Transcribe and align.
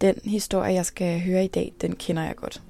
Den 0.00 0.14
historie, 0.24 0.74
jeg 0.74 0.86
skal 0.86 1.20
høre 1.20 1.44
i 1.44 1.48
dag, 1.48 1.72
den 1.80 1.96
kender 1.96 2.22
jeg 2.22 2.36
godt. 2.36 2.62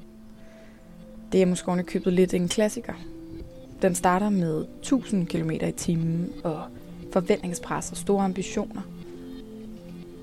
Det 1.32 1.42
er 1.42 1.46
måske 1.46 1.82
købet 1.82 2.12
lidt 2.12 2.34
en 2.34 2.48
klassiker. 2.48 2.92
Den 3.82 3.94
starter 3.94 4.30
med 4.30 4.64
1000 4.78 5.26
km 5.26 5.50
i 5.50 5.72
timen 5.76 6.32
og 6.44 6.62
forventningspres 7.12 7.90
og 7.90 7.96
store 7.96 8.24
ambitioner. 8.24 8.82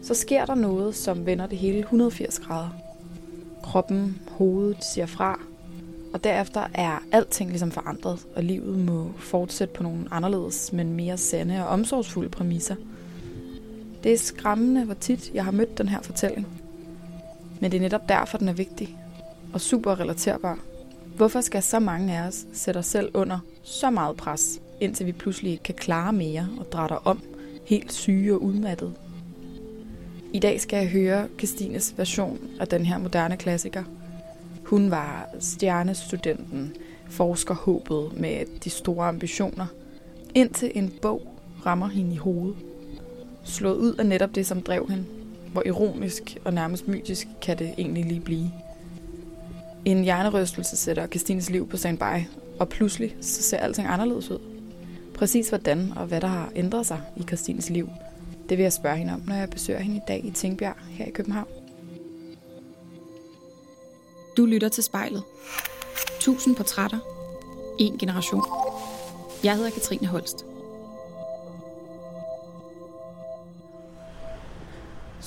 Så 0.01 0.13
sker 0.13 0.45
der 0.45 0.55
noget, 0.55 0.95
som 0.95 1.25
vender 1.25 1.47
det 1.47 1.57
hele 1.57 1.79
180 1.79 2.39
grader. 2.39 2.69
Kroppen, 3.63 4.19
hovedet 4.29 4.83
siger 4.83 5.05
fra, 5.05 5.39
og 6.13 6.23
derefter 6.23 6.67
er 6.73 6.99
alting 7.11 7.49
ligesom 7.49 7.71
forandret, 7.71 8.27
og 8.35 8.43
livet 8.43 8.79
må 8.79 9.11
fortsætte 9.17 9.73
på 9.73 9.83
nogle 9.83 10.07
anderledes, 10.11 10.73
men 10.73 10.93
mere 10.93 11.17
sande 11.17 11.63
og 11.63 11.67
omsorgsfulde 11.67 12.29
præmisser. 12.29 12.75
Det 14.03 14.13
er 14.13 14.17
skræmmende, 14.17 14.85
hvor 14.85 14.93
tit 14.93 15.31
jeg 15.33 15.45
har 15.45 15.51
mødt 15.51 15.77
den 15.77 15.89
her 15.89 16.01
fortælling. 16.01 16.47
Men 17.59 17.71
det 17.71 17.77
er 17.77 17.81
netop 17.81 18.09
derfor, 18.09 18.37
den 18.37 18.49
er 18.49 18.53
vigtig 18.53 18.97
og 19.53 19.61
super 19.61 19.99
relaterbar. 19.99 20.59
Hvorfor 21.15 21.41
skal 21.41 21.63
så 21.63 21.79
mange 21.79 22.17
af 22.17 22.27
os 22.27 22.45
sætte 22.53 22.77
os 22.77 22.85
selv 22.85 23.11
under 23.13 23.39
så 23.63 23.89
meget 23.89 24.17
pres, 24.17 24.59
indtil 24.81 25.05
vi 25.05 25.11
pludselig 25.11 25.51
ikke 25.51 25.63
kan 25.63 25.75
klare 25.75 26.13
mere 26.13 26.47
og 26.59 26.71
drætter 26.71 26.95
om, 26.95 27.21
helt 27.65 27.93
syge 27.93 28.33
og 28.33 28.43
udmattet? 28.43 28.93
I 30.33 30.39
dag 30.39 30.61
skal 30.61 30.77
jeg 30.77 30.87
høre 30.87 31.27
Christines 31.37 31.93
version 31.97 32.39
af 32.59 32.67
den 32.67 32.85
her 32.85 32.97
moderne 32.97 33.37
klassiker. 33.37 33.83
Hun 34.65 34.91
var 34.91 35.29
stjernestudenten, 35.39 36.73
forskerhåbet 37.09 38.19
med 38.19 38.45
de 38.63 38.69
store 38.69 39.07
ambitioner, 39.07 39.65
indtil 40.35 40.71
en 40.75 40.93
bog 41.01 41.37
rammer 41.65 41.87
hende 41.87 42.13
i 42.13 42.17
hovedet. 42.17 42.55
Slået 43.43 43.77
ud 43.77 43.93
af 43.93 44.05
netop 44.05 44.35
det, 44.35 44.47
som 44.47 44.61
drev 44.61 44.87
hende. 44.89 45.05
Hvor 45.57 45.63
ironisk 45.65 46.37
og 46.45 46.53
nærmest 46.53 46.87
mytisk 46.87 47.27
kan 47.41 47.59
det 47.59 47.73
egentlig 47.77 48.05
lige 48.05 48.19
blive. 48.19 48.51
En 49.85 50.03
hjernerystelse 50.03 50.77
sætter 50.77 51.07
Christines 51.07 51.49
liv 51.49 51.69
på 51.69 51.77
standby, 51.77 52.25
og 52.59 52.69
pludselig 52.69 53.15
så 53.21 53.43
ser 53.43 53.57
alting 53.57 53.87
anderledes 53.87 54.31
ud. 54.31 54.39
Præcis 55.13 55.49
hvordan 55.49 55.93
og 55.95 56.05
hvad 56.05 56.21
der 56.21 56.27
har 56.27 56.51
ændret 56.55 56.85
sig 56.85 57.01
i 57.15 57.23
Christines 57.23 57.69
liv, 57.69 57.89
det 58.49 58.57
vil 58.57 58.63
jeg 58.63 58.73
spørge 58.73 58.97
hende 58.97 59.13
om, 59.13 59.23
når 59.27 59.35
jeg 59.35 59.49
besøger 59.49 59.79
hende 59.79 59.97
i 59.97 60.01
dag 60.07 60.25
i 60.25 60.31
Tingbjerg 60.31 60.75
her 60.89 61.05
i 61.05 61.11
København. 61.11 61.47
Du 64.37 64.45
lytter 64.45 64.69
til 64.69 64.83
spejlet. 64.83 65.23
Tusind 66.19 66.55
portrætter. 66.55 66.99
En 67.79 67.97
generation. 67.97 68.43
Jeg 69.43 69.55
hedder 69.55 69.69
Katrine 69.69 70.07
Holst. 70.07 70.45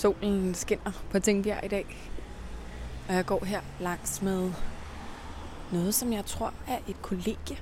Solen 0.01 0.55
skinner 0.55 0.93
på 1.11 1.19
Tingbjerg 1.19 1.65
i 1.65 1.69
dag. 1.69 2.11
Og 3.09 3.15
jeg 3.15 3.27
går 3.27 3.45
her 3.45 3.61
langs 3.81 4.23
med 4.23 4.53
noget, 5.73 5.95
som 5.95 6.13
jeg 6.13 6.25
tror 6.25 6.55
er 6.69 6.79
et 6.89 7.03
kollegie. 7.03 7.59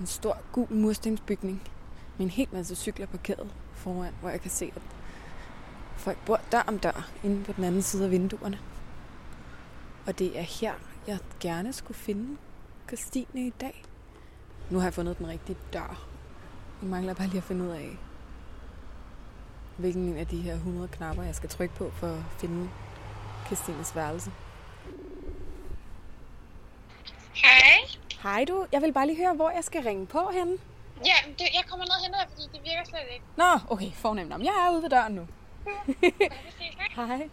En 0.00 0.06
stor 0.06 0.38
gul 0.52 0.72
murstensbygning 0.72 1.62
med 2.16 2.26
en 2.26 2.30
hel 2.30 2.48
masse 2.52 2.76
cykler 2.76 3.06
parkeret 3.06 3.50
foran, 3.72 4.12
hvor 4.20 4.30
jeg 4.30 4.40
kan 4.40 4.50
se, 4.50 4.72
at 4.76 4.82
folk 5.96 6.18
bor 6.26 6.40
dør 6.52 6.64
om 6.66 6.78
dør 6.78 7.08
inde 7.24 7.44
på 7.44 7.52
den 7.52 7.64
anden 7.64 7.82
side 7.82 8.04
af 8.04 8.10
vinduerne. 8.10 8.58
Og 10.06 10.18
det 10.18 10.38
er 10.38 10.42
her, 10.42 10.72
jeg 11.06 11.18
gerne 11.40 11.72
skulle 11.72 11.98
finde 11.98 12.36
Christine 12.86 13.46
i 13.46 13.52
dag. 13.60 13.84
Nu 14.70 14.78
har 14.78 14.86
jeg 14.86 14.94
fundet 14.94 15.18
den 15.18 15.28
rigtige 15.28 15.58
dør. 15.72 16.06
Jeg 16.82 16.90
mangler 16.90 17.14
bare 17.14 17.26
lige 17.26 17.38
at 17.38 17.44
finde 17.44 17.64
ud 17.64 17.70
af, 17.70 17.98
hvilken 19.76 20.18
af 20.18 20.26
de 20.26 20.40
her 20.40 20.54
100 20.54 20.88
knapper, 20.88 21.22
jeg 21.22 21.34
skal 21.34 21.48
trykke 21.48 21.74
på 21.74 21.90
for 21.90 22.06
at 22.06 22.22
finde 22.38 22.70
Christines 23.46 23.96
værelse. 23.96 24.30
Hej. 27.34 27.88
Hej 28.22 28.44
du. 28.44 28.66
Jeg 28.72 28.82
vil 28.82 28.92
bare 28.92 29.06
lige 29.06 29.16
høre, 29.16 29.34
hvor 29.34 29.50
jeg 29.50 29.64
skal 29.64 29.82
ringe 29.82 30.06
på 30.06 30.30
henne. 30.32 30.58
Ja, 31.04 31.30
det, 31.38 31.46
jeg 31.54 31.64
kommer 31.68 31.84
ned 31.84 32.04
hen 32.04 32.14
fordi 32.30 32.42
det 32.42 32.60
virker 32.64 32.84
slet 32.84 33.00
ikke. 33.12 33.24
Nå, 33.36 33.58
okay, 33.68 33.92
fornemt. 33.92 34.30
Jeg 34.44 34.66
er 34.66 34.72
ude 34.72 34.82
ved 34.82 34.90
døren 34.90 35.12
nu. 35.12 35.26
Hej. 36.96 37.28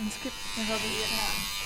Undskyld, 0.00 0.32
jeg 0.56 0.78
lige 0.82 1.00
ind 1.02 1.14
her. 1.20 1.59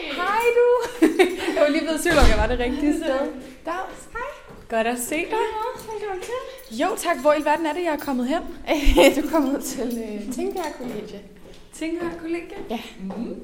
Hej 0.00 0.42
du! 0.58 0.68
jeg 1.54 1.62
var 1.62 1.68
lige 1.68 1.80
blevet 1.80 2.00
tvivl 2.00 2.18
om, 2.18 2.24
jeg 2.30 2.38
var 2.38 2.46
det 2.46 2.58
rigtige 2.58 2.94
sted. 2.94 3.18
Dags, 3.66 4.08
hej. 4.12 4.30
Godt 4.68 4.86
at 4.86 4.98
se 4.98 5.16
dig. 5.16 5.46
Velkommen 5.92 6.22
til. 6.22 6.76
Jo 6.78 6.86
tak, 6.96 7.20
hvor 7.20 7.34
i 7.34 7.44
verden 7.44 7.66
er 7.66 7.72
det, 7.72 7.82
jeg 7.82 7.92
er 7.92 7.96
kommet 7.96 8.28
hen? 8.28 8.42
du 9.16 9.26
er 9.26 9.30
kommet 9.30 9.64
til 9.64 9.88
uh, 9.88 10.34
Tingbjerg 10.34 10.74
Kollegie. 10.78 11.20
Tingbjerg 11.72 12.12
Kollegie? 12.20 12.56
Ja. 12.70 12.80
Mm. 13.00 13.42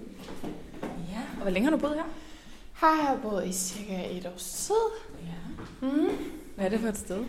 Ja, 1.12 1.21
og 1.37 1.43
hvor 1.43 1.50
længe 1.50 1.65
har 1.71 1.77
du 1.77 1.81
boet 1.81 1.95
her? 1.95 2.03
Her 2.81 3.03
har 3.03 3.11
jeg 3.12 3.22
boet 3.22 3.47
i 3.47 3.53
cirka 3.53 4.03
et 4.11 4.27
års 4.34 4.45
tid. 4.66 4.75
Ja. 5.22 5.87
Mm. 5.87 6.09
Hvad 6.55 6.65
er 6.65 6.69
det 6.69 6.81
for 6.81 6.89
et 6.89 6.99
sted? 6.99 7.16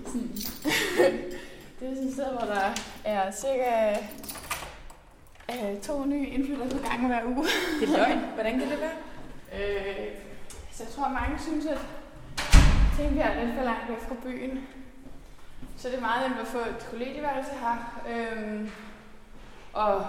det 1.80 1.88
er 1.90 1.96
sådan 1.96 2.08
et 2.08 2.14
sted, 2.14 2.26
hvor 2.26 2.54
der 2.54 2.76
er 3.04 3.32
cirka 3.32 3.98
uh, 5.50 5.82
to 5.82 6.06
nye 6.06 6.28
indflyttere 6.28 6.70
på 6.70 6.78
gang 6.90 7.08
hver 7.08 7.26
uge. 7.26 7.46
Det 7.80 7.90
er 7.90 7.98
løgn. 7.98 8.20
Hvordan 8.36 8.60
kan 8.60 8.70
det 8.70 8.80
være? 8.82 8.92
Øh, 9.54 10.08
så 10.72 10.84
jeg 10.84 10.92
tror, 10.94 11.10
mange 11.10 11.40
synes, 11.40 11.66
at 11.66 11.80
Tingbjerg 12.98 13.38
er 13.38 13.44
lidt 13.44 13.56
for 13.56 13.64
langt 13.64 13.90
væk 13.90 14.00
fra 14.08 14.16
byen. 14.24 14.68
Så 15.78 15.88
det 15.88 15.98
er 15.98 16.02
meget 16.02 16.30
nemt 16.30 16.42
at 16.42 16.48
få 16.48 16.58
et 16.58 16.88
kollegieværelse 16.92 17.52
her. 17.52 18.02
Øhm, 18.10 18.72
og 19.74 20.08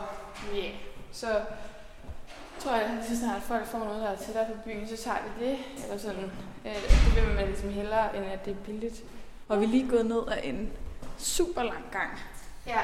ja, 0.54 0.58
yeah, 0.58 0.74
så 1.12 1.40
tror 2.58 2.74
jeg, 2.74 2.82
at 2.82 3.04
så 3.08 3.18
snart 3.18 3.42
folk 3.42 3.66
får 3.66 3.78
noget, 3.78 4.02
der 4.02 4.08
er 4.08 4.16
tættere 4.16 4.46
på 4.46 4.52
byen, 4.64 4.88
så 4.88 4.96
tager 4.96 5.16
de 5.16 5.44
det. 5.44 5.58
Eller 5.84 5.98
sådan, 5.98 6.30
øh, 6.66 7.14
det 7.14 7.26
vil 7.26 7.34
man 7.34 7.46
ligesom 7.46 7.70
hellere, 7.70 8.16
end 8.16 8.26
at 8.26 8.44
det 8.44 8.50
er 8.50 8.64
billigt. 8.64 9.02
Og 9.48 9.60
vi 9.60 9.64
er 9.64 9.68
lige 9.68 9.90
gået 9.90 10.06
ned 10.06 10.22
ad 10.30 10.38
en 10.42 10.72
super 11.18 11.62
lang 11.62 11.84
gang. 11.92 12.10
Ja, 12.66 12.80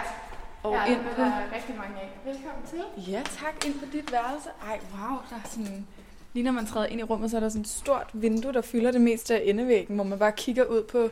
Og 0.63 0.73
ja, 0.73 0.85
ind 0.85 1.01
på... 1.01 1.23
der 1.23 1.27
er 1.27 1.55
rigtig 1.55 1.77
mange 1.77 1.97
af. 2.01 2.11
Velkommen 2.25 2.67
til. 2.67 3.13
Ja, 3.13 3.23
tak. 3.23 3.65
Ind 3.67 3.81
på 3.81 3.87
dit 3.93 4.13
værelse. 4.13 4.49
Ej, 4.67 4.81
wow. 4.95 5.19
Der 5.31 5.37
er 5.37 5.49
sådan... 5.49 5.87
Lige 6.35 6.45
når 6.45 6.53
man 6.53 6.67
træder 6.67 6.87
ind 6.87 7.01
i 7.01 7.05
rummet, 7.05 7.31
så 7.31 7.37
er 7.37 7.41
der 7.41 7.49
sådan 7.49 7.63
et 7.63 7.69
stort 7.69 8.11
vindue, 8.13 8.53
der 8.53 8.61
fylder 8.61 8.91
det 8.91 9.01
meste 9.01 9.35
af 9.35 9.43
endevæggen, 9.45 9.95
hvor 9.95 10.05
man 10.05 10.19
bare 10.19 10.33
kigger 10.33 10.65
ud 10.65 10.83
på 10.83 11.09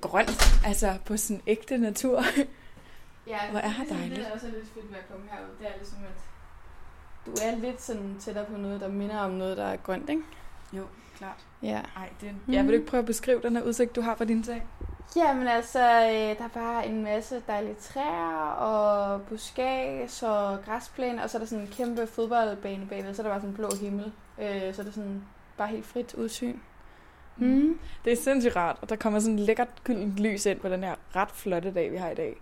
grønt, 0.00 0.60
altså 0.66 0.94
på 1.04 1.16
sådan 1.16 1.42
ægte 1.46 1.78
natur. 1.78 2.22
Ja, 3.26 3.38
Hvor 3.50 3.60
er 3.60 3.68
her 3.68 3.84
det, 3.84 3.92
dejligt. 3.92 4.16
Det 4.16 4.26
er 4.26 4.32
også 4.32 4.46
lidt 4.46 4.68
fedt 4.74 4.90
ved 4.90 4.96
at 4.96 5.08
komme 5.10 5.26
herud. 5.30 5.50
Det 5.58 5.66
er 5.66 5.72
ligesom, 5.78 5.98
at 5.98 6.20
du 7.26 7.30
er 7.42 7.56
lidt 7.56 7.82
sådan 7.82 8.16
tættere 8.20 8.44
på 8.44 8.56
noget, 8.56 8.80
der 8.80 8.88
minder 8.88 9.18
om 9.18 9.30
noget, 9.30 9.56
der 9.56 9.64
er 9.64 9.76
grønt, 9.76 10.10
ikke? 10.10 10.22
Jo, 10.72 10.82
klart. 11.18 11.46
Ja. 11.62 11.80
Ej, 11.96 12.08
det... 12.20 12.34
Jeg 12.48 12.64
vil 12.64 12.72
du 12.72 12.74
ikke 12.78 12.86
prøve 12.86 12.98
at 12.98 13.06
beskrive 13.06 13.40
den 13.42 13.56
her 13.56 13.62
udsigt, 13.62 13.96
du 13.96 14.00
har 14.00 14.14
fra 14.14 14.24
din 14.24 14.44
sag? 14.44 14.66
Jamen 15.16 15.48
altså, 15.48 15.78
øh, 15.80 16.38
der 16.38 16.44
er 16.44 16.48
bare 16.54 16.86
en 16.86 17.02
masse 17.02 17.42
dejlige 17.46 17.74
træer 17.74 18.50
og 18.50 19.22
buskage 19.22 20.26
og 20.26 20.64
græsplæne, 20.64 21.22
og 21.22 21.30
så 21.30 21.38
er 21.38 21.40
der 21.40 21.46
sådan 21.46 21.64
en 21.64 21.70
kæmpe 21.70 22.06
fodboldbane 22.06 22.86
bagved, 22.86 23.14
så 23.14 23.22
er 23.22 23.24
der 23.24 23.30
bare 23.30 23.40
sådan 23.40 23.50
en 23.50 23.56
blå 23.56 23.68
himmel. 23.80 24.12
Øh, 24.40 24.74
så 24.74 24.82
er 24.82 24.84
der 24.84 24.92
sådan 24.92 25.22
bare 25.56 25.68
helt 25.68 25.86
frit 25.86 26.14
udsyn. 26.14 26.56
Mm. 27.36 27.78
Det 28.04 28.12
er 28.12 28.16
sindssygt 28.16 28.56
rart, 28.56 28.76
og 28.80 28.88
der 28.88 28.96
kommer 28.96 29.18
sådan 29.18 29.38
et 29.38 29.40
lækkert 29.40 29.84
gyldent 29.84 30.16
lys 30.18 30.46
ind 30.46 30.60
på 30.60 30.68
den 30.68 30.84
her 30.84 30.94
ret 31.16 31.30
flotte 31.30 31.74
dag, 31.74 31.92
vi 31.92 31.96
har 31.96 32.10
i 32.10 32.14
dag. 32.14 32.40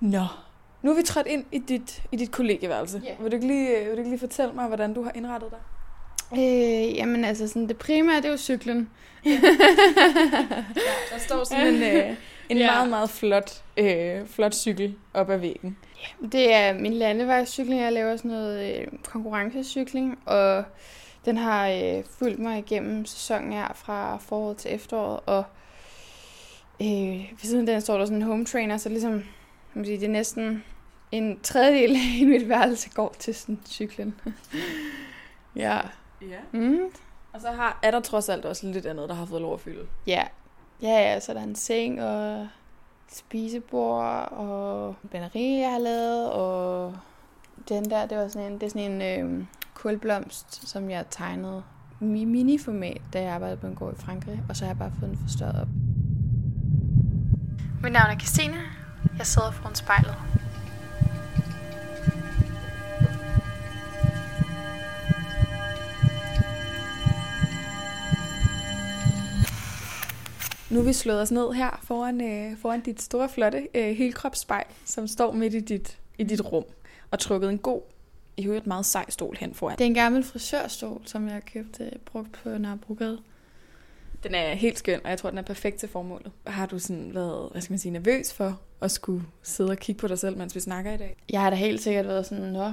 Nå, 0.00 0.24
nu 0.82 0.90
er 0.90 0.96
vi 0.96 1.02
trådt 1.02 1.26
ind 1.26 1.44
i 1.52 1.58
dit, 1.58 2.02
i 2.12 2.16
dit 2.16 2.32
kollegieværelse. 2.32 3.00
Ja. 3.04 3.16
Vil, 3.20 3.30
du 3.30 3.36
ikke 3.36 3.46
lige, 3.46 3.84
vil 3.84 3.92
du 3.92 3.96
ikke 3.96 4.10
lige 4.10 4.18
fortælle 4.18 4.54
mig, 4.54 4.66
hvordan 4.66 4.94
du 4.94 5.02
har 5.02 5.12
indrettet 5.14 5.50
dig? 5.50 5.60
Øh, 6.32 6.94
jamen 6.96 7.24
altså, 7.24 7.48
sådan 7.48 7.68
det 7.68 7.76
primære, 7.76 8.16
det 8.16 8.24
er 8.24 8.30
jo 8.30 8.36
cyklen. 8.36 8.90
Der 11.12 11.18
står 11.18 11.44
sådan 11.44 11.66
en, 11.74 11.82
øh, 11.82 12.16
en 12.48 12.56
Ja. 12.56 12.66
meget, 12.72 12.88
meget 12.90 13.10
flot, 13.10 13.62
øh, 13.76 14.26
flot 14.26 14.54
cykel 14.54 14.94
op 15.14 15.30
ad 15.30 15.38
væggen. 15.38 15.76
Det 16.32 16.54
er 16.54 16.74
min 16.74 16.92
landevejscykling. 16.94 17.80
Jeg 17.82 17.92
laver 17.92 18.16
sådan 18.16 18.30
noget 18.30 18.80
øh, 18.80 18.86
konkurrencecykling, 19.04 20.18
og 20.26 20.64
den 21.24 21.36
har 21.36 21.68
øh, 21.68 22.04
fulgt 22.18 22.38
mig 22.38 22.58
igennem 22.58 23.04
sæsonen 23.06 23.52
her 23.52 23.72
fra 23.74 24.16
foråret 24.16 24.56
til 24.56 24.74
efteråret. 24.74 25.20
Og 25.26 25.44
øh, 26.82 26.88
ved 27.30 27.38
siden 27.42 27.68
af 27.68 27.72
den 27.74 27.80
står 27.80 27.98
der 27.98 28.04
sådan 28.04 28.16
en 28.16 28.22
home 28.22 28.44
trainer, 28.44 28.76
så 28.76 28.88
ligesom, 28.88 29.12
kan 29.12 29.22
man 29.74 29.84
sige, 29.84 29.98
det 30.00 30.06
er 30.06 30.10
næsten 30.10 30.64
en 31.12 31.40
tredjedel 31.42 31.96
af 32.20 32.26
mit 32.26 32.48
værelse 32.48 32.90
går 32.94 33.14
til 33.18 33.34
sådan 33.34 33.58
cyklen. 33.68 34.14
ja. 35.56 35.78
Ja. 36.30 36.58
Mm. 36.58 36.78
Og 37.32 37.40
så 37.40 37.48
har, 37.50 37.78
er 37.82 37.90
der 37.90 38.00
trods 38.00 38.28
alt 38.28 38.44
også 38.44 38.66
lidt 38.66 38.86
andet, 38.86 39.08
der 39.08 39.14
har 39.14 39.26
fået 39.26 39.42
lov 39.42 39.54
at 39.54 39.60
fylde. 39.60 39.86
Ja. 40.06 40.22
Ja, 40.82 41.12
ja, 41.12 41.20
så 41.20 41.34
der 41.34 41.40
er 41.40 41.44
en 41.44 41.54
seng 41.54 42.02
og 42.02 42.48
spisebord 43.12 44.32
og 44.32 44.96
batteri, 45.10 45.60
jeg 45.60 45.70
har 45.70 45.78
lavet, 45.78 46.32
og 46.32 46.96
den 47.68 47.90
der, 47.90 48.06
det 48.06 48.18
var 48.18 48.28
sådan 48.28 48.52
en, 48.52 48.58
det 48.60 48.66
er 48.66 48.70
sådan 48.70 49.02
en 49.02 49.24
øh, 49.40 49.44
kulblomst, 49.74 50.68
som 50.68 50.90
jeg 50.90 51.04
tegnede 51.10 51.62
i 52.00 52.24
mini-format, 52.24 53.02
da 53.12 53.22
jeg 53.22 53.32
arbejdede 53.32 53.56
på 53.60 53.66
en 53.66 53.74
gård 53.74 53.92
i 53.92 53.96
Frankrig, 53.96 54.42
og 54.48 54.56
så 54.56 54.64
har 54.64 54.70
jeg 54.70 54.78
bare 54.78 54.92
fået 54.98 55.10
den 55.10 55.18
forstørret 55.18 55.60
op. 55.60 55.68
Mit 57.82 57.92
navn 57.92 58.10
er 58.10 58.18
Christine. 58.18 58.56
Jeg 59.18 59.26
sidder 59.26 59.50
foran 59.50 59.74
spejlet. 59.74 60.33
Nu 70.74 70.80
er 70.80 70.84
vi 70.84 70.92
slået 70.92 71.20
os 71.20 71.30
ned 71.30 71.52
her 71.52 71.80
foran, 71.82 72.20
øh, 72.20 72.58
foran 72.58 72.80
dit 72.80 73.02
store, 73.02 73.28
flotte 73.28 73.68
øh, 73.74 73.96
helkropsspejl, 73.96 74.64
som 74.84 75.06
står 75.06 75.32
midt 75.32 75.54
i 75.54 75.60
dit, 75.60 75.98
i 76.18 76.24
dit 76.24 76.52
rum, 76.52 76.64
og 77.10 77.18
trukket 77.18 77.50
en 77.50 77.58
god, 77.58 77.80
i 78.36 78.46
øvrigt 78.46 78.66
meget 78.66 78.86
sej 78.86 79.04
stol 79.08 79.36
hen 79.40 79.54
foran. 79.54 79.78
Det 79.78 79.84
er 79.84 79.88
en 79.88 79.94
gammel 79.94 80.24
frisørstol, 80.24 81.02
som 81.04 81.24
jeg 81.26 81.32
har 81.32 81.40
købt 81.40 81.80
øh, 81.80 81.92
brugt 82.04 82.32
på 82.32 82.58
Nørrebrogade. 82.58 83.18
Den 84.22 84.34
er 84.34 84.54
helt 84.54 84.78
skøn, 84.78 85.00
og 85.04 85.10
jeg 85.10 85.18
tror, 85.18 85.30
den 85.30 85.38
er 85.38 85.42
perfekt 85.42 85.76
til 85.76 85.88
formålet. 85.88 86.32
Har 86.46 86.66
du 86.66 86.78
sådan 86.78 87.14
været, 87.14 87.48
hvad 87.52 87.62
skal 87.62 87.72
man 87.72 87.78
sige, 87.78 87.92
nervøs 87.92 88.32
for 88.32 88.60
at 88.80 88.90
skulle 88.90 89.24
sidde 89.42 89.70
og 89.70 89.76
kigge 89.76 89.98
på 89.98 90.08
dig 90.08 90.18
selv, 90.18 90.36
mens 90.36 90.54
vi 90.54 90.60
snakker 90.60 90.92
i 90.92 90.96
dag? 90.96 91.16
Jeg 91.30 91.40
har 91.40 91.50
da 91.50 91.56
helt 91.56 91.82
sikkert 91.82 92.06
været 92.06 92.26
sådan, 92.26 92.52
nå, 92.52 92.72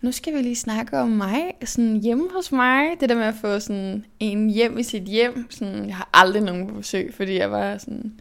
nu 0.00 0.12
skal 0.12 0.34
vi 0.34 0.42
lige 0.42 0.56
snakke 0.56 0.98
om 0.98 1.08
mig, 1.08 1.54
sådan 1.64 1.96
hjemme 1.96 2.28
hos 2.34 2.52
mig. 2.52 3.00
Det 3.00 3.08
der 3.08 3.14
med 3.14 3.24
at 3.24 3.34
få 3.34 3.60
sådan 3.60 4.04
en 4.20 4.50
hjem 4.50 4.78
i 4.78 4.82
sit 4.82 5.02
hjem. 5.02 5.46
Sådan, 5.50 5.86
jeg 5.86 5.96
har 5.96 6.08
aldrig 6.12 6.42
nogen 6.42 6.66
på 6.68 6.74
besøg, 6.74 7.14
fordi 7.14 7.38
jeg 7.38 7.50
var 7.50 7.78
sådan, 7.78 8.20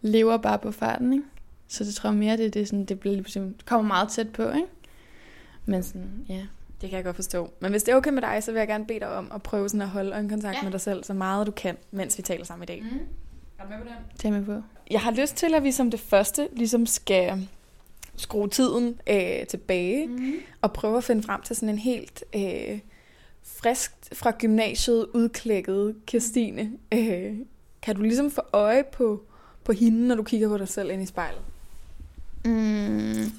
lever 0.00 0.36
bare 0.36 0.58
på 0.58 0.72
farten, 0.72 1.12
ikke? 1.12 1.24
Så 1.68 1.84
det 1.84 1.94
tror 1.94 2.10
jeg 2.10 2.18
mere, 2.18 2.36
det, 2.36 2.54
det, 2.54 2.68
sådan, 2.68 2.84
det 2.84 3.00
bliver 3.00 3.16
lige 3.16 3.54
kommer 3.64 3.88
meget 3.88 4.08
tæt 4.08 4.28
på, 4.28 4.42
ikke? 4.42 4.66
Men 5.64 5.82
sådan, 5.82 6.10
ja. 6.28 6.42
Det 6.80 6.90
kan 6.90 6.96
jeg 6.96 7.04
godt 7.04 7.16
forstå. 7.16 7.50
Men 7.60 7.70
hvis 7.70 7.82
det 7.82 7.92
er 7.92 7.96
okay 7.96 8.10
med 8.10 8.22
dig, 8.22 8.42
så 8.42 8.52
vil 8.52 8.58
jeg 8.58 8.68
gerne 8.68 8.86
bede 8.86 9.00
dig 9.00 9.08
om 9.08 9.30
at 9.34 9.42
prøve 9.42 9.68
sådan 9.68 9.82
at 9.82 9.88
holde 9.88 10.12
øjenkontakt 10.12 10.56
ja. 10.56 10.62
med 10.62 10.72
dig 10.72 10.80
selv 10.80 11.04
så 11.04 11.14
meget 11.14 11.46
du 11.46 11.52
kan, 11.52 11.76
mens 11.90 12.18
vi 12.18 12.22
taler 12.22 12.44
sammen 12.44 12.62
i 12.62 12.66
dag. 12.66 12.82
Mm. 12.82 12.98
Er 13.58 13.64
du 13.64 13.68
med 13.68 13.78
på 13.78 13.84
den? 13.84 13.94
Det 14.16 14.24
er 14.24 14.30
med 14.30 14.44
på. 14.44 14.62
Jeg 14.90 15.00
har 15.00 15.10
lyst 15.10 15.36
til, 15.36 15.54
at 15.54 15.64
vi 15.64 15.72
som 15.72 15.90
det 15.90 16.00
første 16.00 16.48
ligesom 16.52 16.86
skal 16.86 17.48
skrue 18.16 18.48
tiden 18.48 19.00
øh, 19.10 19.46
tilbage 19.46 20.06
mm. 20.06 20.34
og 20.62 20.72
prøve 20.72 20.96
at 20.96 21.04
finde 21.04 21.22
frem 21.22 21.42
til 21.42 21.56
sådan 21.56 21.68
en 21.68 21.78
helt 21.78 22.24
øh, 22.36 22.78
frisk 23.42 23.92
fra 24.12 24.32
gymnasiet 24.38 25.06
udklækket 25.14 25.96
Kirstine. 26.06 26.72
Øh, 26.94 27.36
kan 27.82 27.96
du 27.96 28.02
ligesom 28.02 28.30
få 28.30 28.42
øje 28.52 28.84
på, 28.92 29.22
på 29.64 29.72
hende, 29.72 30.08
når 30.08 30.14
du 30.14 30.22
kigger 30.22 30.48
på 30.48 30.58
dig 30.58 30.68
selv 30.68 30.90
ind 30.90 31.02
i 31.02 31.06
spejlet? 31.06 31.42
Mm. 32.44 33.32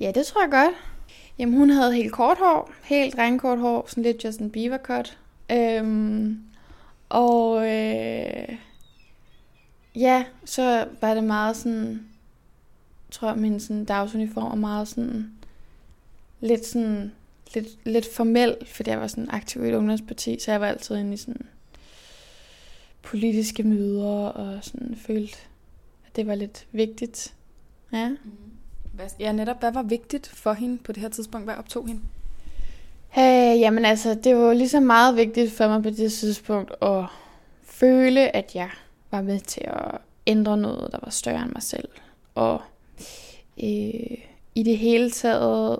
Ja, 0.00 0.12
det 0.14 0.26
tror 0.26 0.42
jeg 0.42 0.50
godt. 0.50 0.74
Jamen, 1.38 1.58
hun 1.58 1.70
havde 1.70 1.94
helt 1.94 2.12
kort 2.12 2.38
hår, 2.38 2.72
helt 2.84 3.18
renkort 3.18 3.58
hår, 3.58 3.84
sådan 3.88 4.02
lidt 4.02 4.24
Justin 4.24 4.50
Bieber 4.50 4.78
cut. 4.78 5.18
Øhm, 5.52 6.40
og 7.08 7.56
øh, 7.56 8.56
ja, 9.94 10.24
så 10.44 10.86
var 11.00 11.14
det 11.14 11.24
meget 11.24 11.56
sådan, 11.56 12.06
tror 13.14 13.28
jeg, 13.28 13.36
min 13.36 13.60
sådan 13.60 13.84
dagsuniform 13.84 14.52
er 14.52 14.56
meget 14.56 14.88
sådan, 14.88 15.32
lidt 16.40 16.66
sådan, 16.66 17.12
lidt, 17.54 17.66
lidt 17.84 18.14
formel, 18.14 18.56
fordi 18.66 18.90
jeg 18.90 19.00
var 19.00 19.06
sådan 19.06 19.30
aktiv 19.30 19.64
i 19.64 19.68
et 19.68 19.74
ungdomsparti, 19.74 20.38
så 20.40 20.50
jeg 20.50 20.60
var 20.60 20.66
altid 20.66 20.96
inde 20.96 21.14
i 21.14 21.16
sådan 21.16 21.46
politiske 23.02 23.62
møder, 23.62 24.28
og 24.28 24.58
sådan 24.64 24.96
følte, 25.06 25.36
at 26.06 26.16
det 26.16 26.26
var 26.26 26.34
lidt 26.34 26.66
vigtigt. 26.72 27.34
Ja. 27.92 28.08
Mm. 28.08 28.16
Hvad, 28.92 29.06
ja, 29.20 29.32
netop. 29.32 29.60
Hvad 29.60 29.72
var 29.72 29.82
vigtigt 29.82 30.26
for 30.26 30.52
hende 30.52 30.78
på 30.78 30.92
det 30.92 31.02
her 31.02 31.08
tidspunkt? 31.08 31.46
Hvad 31.46 31.54
optog 31.54 31.86
hende? 31.86 32.02
Hey, 33.08 33.60
jamen 33.60 33.84
altså, 33.84 34.14
det 34.24 34.36
var 34.36 34.52
ligesom 34.52 34.82
meget 34.82 35.16
vigtigt 35.16 35.52
for 35.52 35.68
mig 35.68 35.82
på 35.82 35.90
det 35.90 36.12
tidspunkt 36.12 36.72
at 36.82 37.04
føle, 37.62 38.36
at 38.36 38.54
jeg 38.54 38.70
var 39.10 39.22
med 39.22 39.40
til 39.40 39.62
at 39.64 39.98
ændre 40.26 40.56
noget, 40.56 40.92
der 40.92 40.98
var 41.02 41.10
større 41.10 41.42
end 41.42 41.52
mig 41.52 41.62
selv. 41.62 41.88
Og 42.34 42.62
øh, 43.62 44.18
i 44.54 44.62
det 44.62 44.78
hele 44.78 45.10
taget 45.10 45.78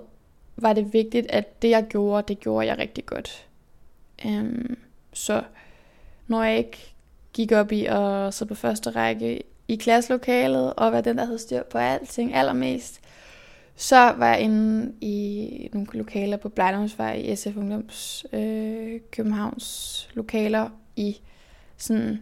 var 0.57 0.73
det 0.73 0.93
vigtigt, 0.93 1.27
at 1.29 1.61
det 1.61 1.69
jeg 1.69 1.85
gjorde, 1.89 2.27
det 2.27 2.39
gjorde 2.39 2.67
jeg 2.67 2.77
rigtig 2.77 3.05
godt. 3.05 3.47
Øhm, 4.25 4.77
så 5.13 5.43
når 6.27 6.43
jeg 6.43 6.57
ikke 6.57 6.93
gik 7.33 7.51
op 7.51 7.71
i 7.71 7.85
at 7.85 8.33
sidde 8.33 8.49
på 8.49 8.55
første 8.55 8.89
række 8.89 9.43
i 9.67 9.75
klasselokalet 9.75 10.73
og 10.73 10.91
være 10.91 11.01
den, 11.01 11.17
der 11.17 11.25
havde 11.25 11.39
styr 11.39 11.63
på 11.63 11.77
alting 11.77 12.33
allermest, 12.33 13.01
så 13.75 13.95
var 13.95 14.27
jeg 14.27 14.41
inde 14.41 14.93
i 15.01 15.69
nogle 15.73 15.87
lokaler 15.93 16.37
på 16.37 16.49
Blejdomsvej 16.49 17.13
i 17.13 17.35
SF 17.35 17.57
Ungdoms 17.57 18.25
øh, 18.33 18.99
Københavns 19.11 20.09
lokaler 20.13 20.69
i 20.95 21.17
sådan 21.77 22.21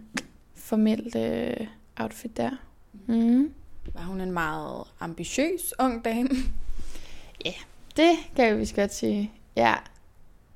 formelt 0.56 1.16
øh, 1.16 1.68
outfit 2.00 2.38
der. 2.38 2.50
Mm. 3.08 3.54
Var 3.94 4.02
hun 4.02 4.22
en 4.22 4.32
meget 4.32 4.88
ambitiøs 5.00 5.74
ung 5.80 6.06
dame? 6.06 6.30
Ja, 7.46 7.50
yeah, 7.50 7.60
det 7.98 8.36
kan 8.36 8.60
vi 8.60 8.72
godt 8.76 8.94
sige. 8.94 9.32
Ja. 9.56 9.76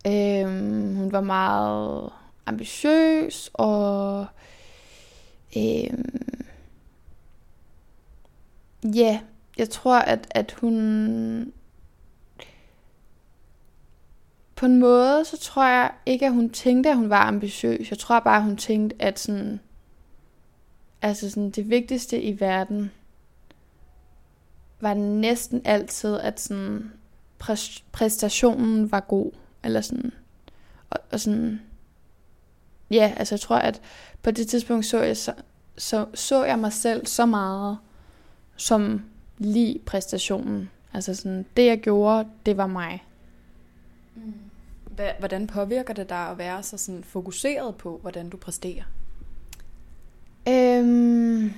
Øhm, 0.07 0.95
hun 0.95 1.11
var 1.11 1.21
meget 1.21 2.09
ambitiøs 2.45 3.49
og 3.53 4.25
øhm, 5.57 6.45
ja, 8.95 9.19
jeg 9.57 9.69
tror, 9.69 9.99
at, 9.99 10.27
at 10.31 10.51
hun... 10.51 11.53
På 14.55 14.65
en 14.65 14.79
måde, 14.79 15.25
så 15.25 15.37
tror 15.37 15.65
jeg 15.65 15.91
ikke, 16.05 16.25
at 16.25 16.33
hun 16.33 16.49
tænkte, 16.49 16.89
at 16.89 16.97
hun 16.97 17.09
var 17.09 17.27
ambitiøs. 17.27 17.89
Jeg 17.89 17.99
tror 17.99 18.19
bare, 18.19 18.37
at 18.37 18.43
hun 18.43 18.57
tænkte, 18.57 18.95
at 18.99 19.19
sådan... 19.19 19.59
Altså 21.01 21.29
sådan, 21.29 21.49
det 21.49 21.69
vigtigste 21.69 22.21
i 22.21 22.39
verden 22.39 22.91
var 24.79 24.93
næsten 24.93 25.61
altid, 25.65 26.17
at 26.17 26.39
sådan 26.39 26.91
præstationen 27.91 28.91
var 28.91 28.99
god. 28.99 29.31
Eller 29.63 29.81
sådan... 29.81 30.11
Og, 30.89 30.99
og 31.11 31.19
sådan... 31.19 31.61
Ja, 32.91 33.13
altså 33.17 33.35
jeg 33.35 33.39
tror, 33.39 33.55
at 33.55 33.81
på 34.23 34.31
det 34.31 34.47
tidspunkt 34.47 34.85
så 34.85 35.01
jeg, 35.01 35.17
så, 35.17 35.33
så, 35.77 36.05
så 36.13 36.43
jeg 36.43 36.59
mig 36.59 36.73
selv 36.73 37.05
så 37.05 37.25
meget 37.25 37.77
som 38.55 39.01
lige 39.37 39.79
præstationen. 39.85 40.69
Altså 40.93 41.15
sådan, 41.15 41.45
det 41.57 41.65
jeg 41.65 41.79
gjorde, 41.79 42.27
det 42.45 42.57
var 42.57 42.67
mig. 42.67 43.03
Hvordan 45.19 45.47
påvirker 45.47 45.93
det 45.93 46.09
dig 46.09 46.29
at 46.29 46.37
være 46.37 46.63
så 46.63 46.77
sådan 46.77 47.03
fokuseret 47.03 47.75
på, 47.75 47.97
hvordan 48.01 48.29
du 48.29 48.37
præsterer? 48.37 48.83
Øhm, 50.47 51.53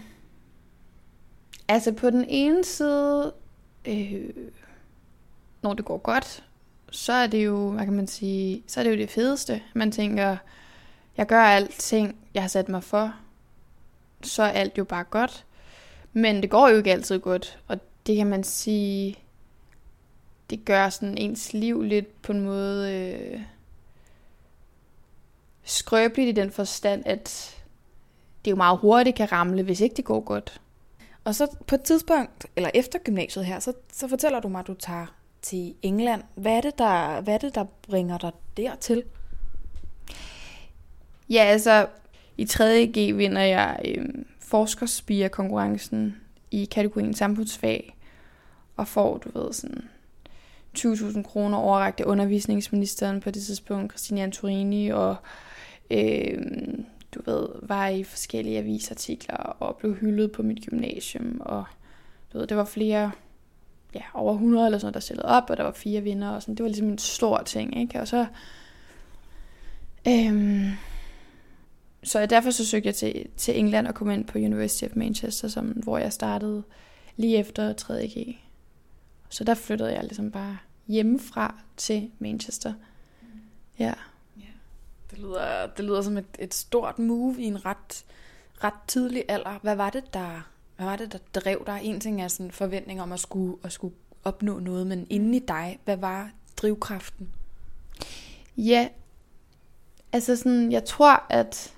altså 1.69 1.91
på 1.91 2.09
den 2.09 2.25
ene 2.27 2.63
side, 2.63 3.33
øh, 3.85 4.29
når 5.61 5.73
det 5.73 5.85
går 5.85 5.97
godt, 5.97 6.43
så 6.91 7.13
er 7.13 7.27
det 7.27 7.45
jo, 7.45 7.71
hvad 7.71 7.85
kan 7.85 7.93
man 7.93 8.07
sige, 8.07 8.63
så 8.67 8.79
er 8.79 8.83
det 8.83 8.91
jo 8.91 8.97
det 8.97 9.09
fedeste. 9.09 9.61
Man 9.73 9.91
tænker, 9.91 10.37
jeg 11.17 11.27
gør 11.27 11.41
alting, 11.41 12.15
jeg 12.33 12.43
har 12.43 12.47
sat 12.47 12.69
mig 12.69 12.83
for, 12.83 13.13
så 14.21 14.43
er 14.43 14.47
alt 14.47 14.77
jo 14.77 14.83
bare 14.83 15.03
godt. 15.03 15.45
Men 16.13 16.41
det 16.41 16.49
går 16.49 16.69
jo 16.69 16.77
ikke 16.77 16.91
altid 16.91 17.19
godt, 17.19 17.59
og 17.67 17.79
det 18.07 18.15
kan 18.15 18.27
man 18.27 18.43
sige, 18.43 19.19
det 20.49 20.65
gør 20.65 20.89
sådan 20.89 21.17
ens 21.17 21.53
liv 21.53 21.81
lidt 21.81 22.21
på 22.21 22.31
en 22.31 22.41
måde 22.41 22.93
øh, 22.93 23.41
skrøbeligt 25.63 26.29
i 26.29 26.41
den 26.41 26.51
forstand, 26.51 27.03
at 27.05 27.55
det 28.45 28.51
jo 28.51 28.55
meget 28.55 28.79
hurtigt 28.79 29.15
kan 29.15 29.31
ramle, 29.31 29.63
hvis 29.63 29.81
ikke 29.81 29.95
det 29.95 30.05
går 30.05 30.19
godt. 30.19 30.61
Og 31.23 31.35
så 31.35 31.55
på 31.67 31.75
et 31.75 31.81
tidspunkt, 31.81 32.45
eller 32.55 32.69
efter 32.73 32.99
gymnasiet 32.99 33.45
her, 33.45 33.59
så, 33.59 33.73
så 33.93 34.07
fortæller 34.07 34.39
du 34.39 34.47
mig, 34.47 34.59
at 34.59 34.67
du 34.67 34.73
tager 34.73 35.05
til 35.41 35.75
England. 35.81 36.23
Hvad 36.35 36.51
er 36.51 36.61
det, 36.61 36.77
der, 36.77 37.21
hvad 37.21 37.33
er 37.33 37.37
det, 37.37 37.55
der 37.55 37.65
bringer 37.81 38.17
dig 38.17 38.31
dertil? 38.57 39.03
Ja, 41.29 41.43
altså, 41.43 41.87
i 42.37 42.43
3.G 42.43 43.17
vinder 43.17 43.41
jeg 43.41 43.79
øh, 43.85 44.05
forskerspiger-konkurrencen 44.39 46.15
i 46.51 46.65
kategorien 46.65 47.13
samfundsfag, 47.13 47.95
og 48.77 48.87
får, 48.87 49.17
du 49.17 49.39
ved, 49.39 49.53
sådan 49.53 49.89
20.000 50.77 51.21
kroner 51.21 51.57
overragt 51.57 51.99
af 51.99 52.05
undervisningsministeren 52.05 53.19
på 53.19 53.31
det 53.31 53.43
tidspunkt, 53.43 53.91
Christine 53.91 54.23
Antorini, 54.23 54.89
og 54.89 55.15
øh, 55.91 56.37
du 57.15 57.21
ved, 57.25 57.47
var 57.61 57.87
i 57.87 58.03
forskellige 58.03 58.57
avisartikler 58.57 59.37
og 59.37 59.75
blev 59.75 59.95
hyldet 59.95 60.31
på 60.31 60.43
mit 60.43 60.65
gymnasium, 60.65 61.41
og 61.45 61.63
du 62.33 62.37
ved, 62.37 62.47
det 62.47 62.57
var 62.57 62.65
flere, 62.65 63.11
ja, 63.95 64.01
over 64.13 64.33
100 64.33 64.65
eller 64.65 64.79
sådan 64.79 64.93
der 64.93 64.99
stillede 64.99 65.27
op, 65.27 65.49
og 65.49 65.57
der 65.57 65.63
var 65.63 65.71
fire 65.71 66.01
vinder, 66.01 66.29
og 66.29 66.41
sådan, 66.41 66.55
det 66.55 66.63
var 66.63 66.69
ligesom 66.69 66.87
en 66.87 66.97
stor 66.97 67.41
ting, 67.43 67.77
ikke? 67.81 68.01
Og 68.01 68.07
så, 68.07 68.25
Øhm, 70.07 70.71
så 72.03 72.25
derfor 72.25 72.51
så 72.51 72.65
søgte 72.65 72.87
jeg 72.87 72.95
til, 72.95 73.27
til 73.37 73.59
England 73.59 73.87
og 73.87 73.95
kom 73.95 74.11
ind 74.11 74.25
på 74.25 74.37
University 74.37 74.83
of 74.83 74.95
Manchester, 74.95 75.47
som, 75.47 75.65
hvor 75.65 75.97
jeg 75.97 76.13
startede 76.13 76.63
lige 77.15 77.37
efter 77.37 77.73
3.G. 77.81 78.37
Så 79.29 79.43
der 79.43 79.53
flyttede 79.53 79.93
jeg 79.93 80.03
ligesom 80.03 80.31
bare 80.31 80.57
hjemmefra 80.87 81.55
til 81.77 82.11
Manchester. 82.19 82.73
Ja. 83.79 83.93
Det, 85.11 85.19
lyder, 85.19 85.67
det 85.67 85.85
lyder 85.85 86.01
som 86.01 86.17
et, 86.17 86.25
et 86.39 86.53
stort 86.53 86.99
move 86.99 87.35
i 87.39 87.45
en 87.45 87.65
ret, 87.65 88.05
ret 88.63 88.73
tidlig 88.87 89.23
alder. 89.27 89.59
Hvad 89.61 89.75
var 89.75 89.89
det, 89.89 90.13
der 90.13 90.49
Hvad 90.75 90.85
var 90.85 90.95
det, 90.95 91.13
der 91.13 91.39
drev 91.41 91.63
dig? 91.65 91.79
En 91.83 91.99
ting 91.99 92.21
er 92.21 92.27
sådan 92.27 92.51
forventning 92.51 93.01
om 93.01 93.11
at 93.11 93.19
skulle, 93.19 93.57
at 93.63 93.71
skulle 93.71 93.95
opnå 94.23 94.59
noget, 94.59 94.87
men 94.87 95.07
inden 95.09 95.33
i 95.33 95.39
dig, 95.39 95.79
hvad 95.85 95.97
var 95.97 96.31
drivkraften? 96.57 97.29
Ja, 98.57 98.87
altså 100.11 100.35
sådan, 100.35 100.71
jeg 100.71 100.85
tror, 100.85 101.23
at 101.29 101.73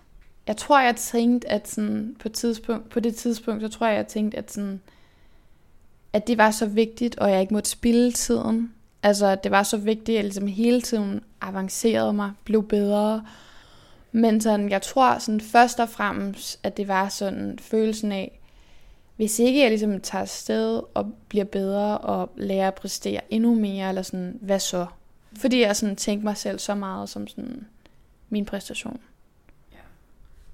jeg 0.47 0.57
tror, 0.57 0.81
jeg 0.81 0.95
tænkte, 0.95 1.49
at 1.49 1.67
sådan, 1.67 2.15
på, 2.19 2.29
tidspunkt, 2.29 2.89
på 2.89 2.99
det 2.99 3.15
tidspunkt, 3.15 3.61
så 3.61 3.69
tror 3.69 3.87
jeg, 3.87 3.95
jeg 3.95 4.07
tænkte, 4.07 4.37
at, 4.37 4.51
sådan, 4.51 4.81
at 6.13 6.27
det 6.27 6.37
var 6.37 6.51
så 6.51 6.65
vigtigt, 6.65 7.19
og 7.19 7.31
jeg 7.31 7.41
ikke 7.41 7.53
måtte 7.53 7.69
spille 7.69 8.11
tiden. 8.11 8.73
Altså, 9.03 9.35
det 9.35 9.51
var 9.51 9.63
så 9.63 9.77
vigtigt, 9.77 10.09
at 10.09 10.15
jeg 10.15 10.23
ligesom 10.23 10.47
hele 10.47 10.81
tiden 10.81 11.23
avancerede 11.41 12.13
mig, 12.13 12.31
blev 12.43 12.67
bedre. 12.67 13.25
Men 14.11 14.41
sådan, 14.41 14.69
jeg 14.69 14.81
tror 14.81 15.17
sådan, 15.17 15.41
først 15.41 15.79
og 15.79 15.89
fremmest, 15.89 16.59
at 16.63 16.77
det 16.77 16.87
var 16.87 17.09
sådan 17.09 17.59
følelsen 17.59 18.11
af, 18.11 18.39
hvis 19.15 19.39
ikke 19.39 19.61
jeg 19.61 19.69
ligesom 19.69 20.01
tager 20.01 20.25
sted 20.25 20.81
og 20.93 21.13
bliver 21.27 21.45
bedre 21.45 21.97
og 21.97 22.31
lærer 22.35 22.67
at 22.67 22.75
præstere 22.75 23.21
endnu 23.29 23.55
mere, 23.55 23.89
eller 23.89 24.01
sådan, 24.01 24.39
hvad 24.41 24.59
så? 24.59 24.85
Fordi 25.37 25.61
jeg 25.61 25.75
sådan 25.75 25.95
tænkte 25.95 26.25
mig 26.25 26.37
selv 26.37 26.59
så 26.59 26.75
meget 26.75 27.09
som 27.09 27.27
sådan 27.27 27.67
min 28.29 28.45
præstation. 28.45 28.99
Ja. 29.71 29.77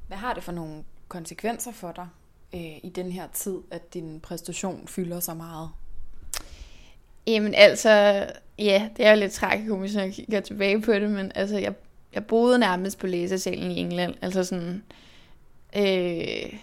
Hvad 0.07 0.17
har 0.17 0.33
det 0.33 0.43
for 0.43 0.51
nogle 0.51 0.83
konsekvenser 1.07 1.71
for 1.71 1.91
dig 1.91 2.07
øh, 2.53 2.77
i 2.83 2.91
den 2.95 3.11
her 3.11 3.27
tid, 3.33 3.57
at 3.71 3.93
din 3.93 4.19
præstation 4.19 4.87
fylder 4.87 5.19
så 5.19 5.33
meget? 5.33 5.69
Jamen 7.27 7.53
altså, 7.55 7.89
ja, 8.59 8.89
det 8.97 9.05
er 9.05 9.11
jo 9.11 9.19
lidt 9.19 9.31
tragikomisk, 9.31 9.95
når 9.95 10.01
jeg 10.01 10.13
kigger 10.13 10.39
tilbage 10.39 10.81
på 10.81 10.93
det, 10.93 11.09
men 11.09 11.31
altså, 11.35 11.57
jeg, 11.57 11.73
jeg 12.13 12.25
boede 12.25 12.59
nærmest 12.59 12.99
på 12.99 13.07
læsesalen 13.07 13.71
i 13.71 13.79
England, 13.79 14.13
altså 14.21 14.43
sådan, 14.43 14.83
øh, 15.77 16.59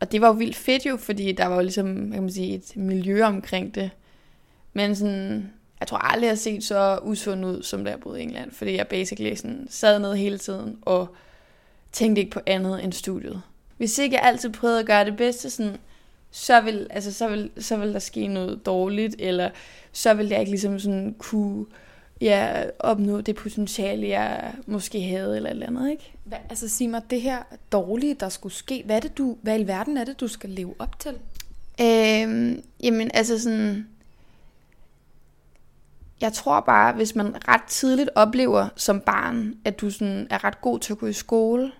og 0.00 0.12
det 0.12 0.20
var 0.20 0.26
jo 0.26 0.32
vildt 0.32 0.56
fedt 0.56 0.86
jo, 0.86 0.96
fordi 0.96 1.32
der 1.32 1.46
var 1.46 1.54
jo 1.54 1.62
ligesom, 1.62 2.10
kan 2.12 2.22
man 2.22 2.32
sige, 2.32 2.54
et 2.54 2.76
miljø 2.76 3.24
omkring 3.24 3.74
det, 3.74 3.90
men 4.72 4.96
sådan, 4.96 5.52
jeg 5.80 5.88
tror 5.88 5.98
aldrig, 5.98 6.26
jeg 6.26 6.30
har 6.30 6.36
set 6.36 6.64
så 6.64 6.98
usund 7.02 7.46
ud, 7.46 7.62
som 7.62 7.84
da 7.84 7.90
jeg 7.90 8.00
boede 8.00 8.20
i 8.20 8.22
England, 8.22 8.52
fordi 8.52 8.76
jeg 8.76 8.88
basically 8.88 9.34
sådan 9.34 9.66
sad 9.70 9.98
ned 9.98 10.14
hele 10.14 10.38
tiden, 10.38 10.78
og 10.82 11.16
tænkte 11.92 12.20
ikke 12.20 12.32
på 12.32 12.40
andet 12.46 12.84
end 12.84 12.92
studiet. 12.92 13.42
Hvis 13.76 13.98
ikke 13.98 14.16
jeg 14.16 14.24
altid 14.24 14.52
prøvede 14.52 14.80
at 14.80 14.86
gøre 14.86 15.04
det 15.04 15.16
bedste, 15.16 15.50
sådan, 15.50 15.76
så 16.30 16.60
vil, 16.60 16.86
altså, 16.90 17.12
så, 17.12 17.28
vil, 17.28 17.50
så 17.58 17.76
vil 17.76 17.92
der 17.92 17.98
ske 17.98 18.26
noget 18.26 18.66
dårligt, 18.66 19.16
eller 19.18 19.50
så 19.92 20.14
vil 20.14 20.28
jeg 20.28 20.40
ikke 20.40 20.52
ligesom 20.52 20.78
sådan 20.78 21.14
kunne 21.18 21.66
ja, 22.20 22.64
opnå 22.78 23.20
det 23.20 23.36
potentiale, 23.36 24.08
jeg 24.08 24.54
måske 24.66 25.02
havde, 25.02 25.36
eller 25.36 25.50
et 25.50 25.54
eller 25.54 25.66
andet, 25.66 25.90
ikke? 25.90 26.12
Hvad, 26.24 26.38
altså 26.50 26.68
sig 26.68 26.90
mig, 26.90 27.02
det 27.10 27.20
her 27.20 27.42
dårlige, 27.72 28.14
der 28.14 28.28
skulle 28.28 28.54
ske, 28.54 28.82
hvad, 28.86 28.96
er 28.96 29.00
det, 29.00 29.18
du, 29.18 29.36
hvad 29.42 29.60
i 29.60 29.66
verden 29.66 29.96
er 29.96 30.04
det, 30.04 30.20
du 30.20 30.28
skal 30.28 30.50
leve 30.50 30.74
op 30.78 30.98
til? 30.98 31.14
Øhm, 31.80 32.62
jamen, 32.82 33.10
altså 33.14 33.42
sådan... 33.42 33.88
Jeg 36.20 36.32
tror 36.32 36.60
bare, 36.60 36.92
hvis 36.92 37.14
man 37.14 37.48
ret 37.48 37.62
tidligt 37.68 38.10
oplever 38.14 38.68
som 38.76 39.00
barn, 39.00 39.54
at 39.64 39.80
du 39.80 39.90
sådan 39.90 40.26
er 40.30 40.44
ret 40.44 40.60
god 40.60 40.78
til 40.78 40.92
at 40.92 40.98
gå 40.98 41.06
i 41.06 41.12
skole, 41.12 41.72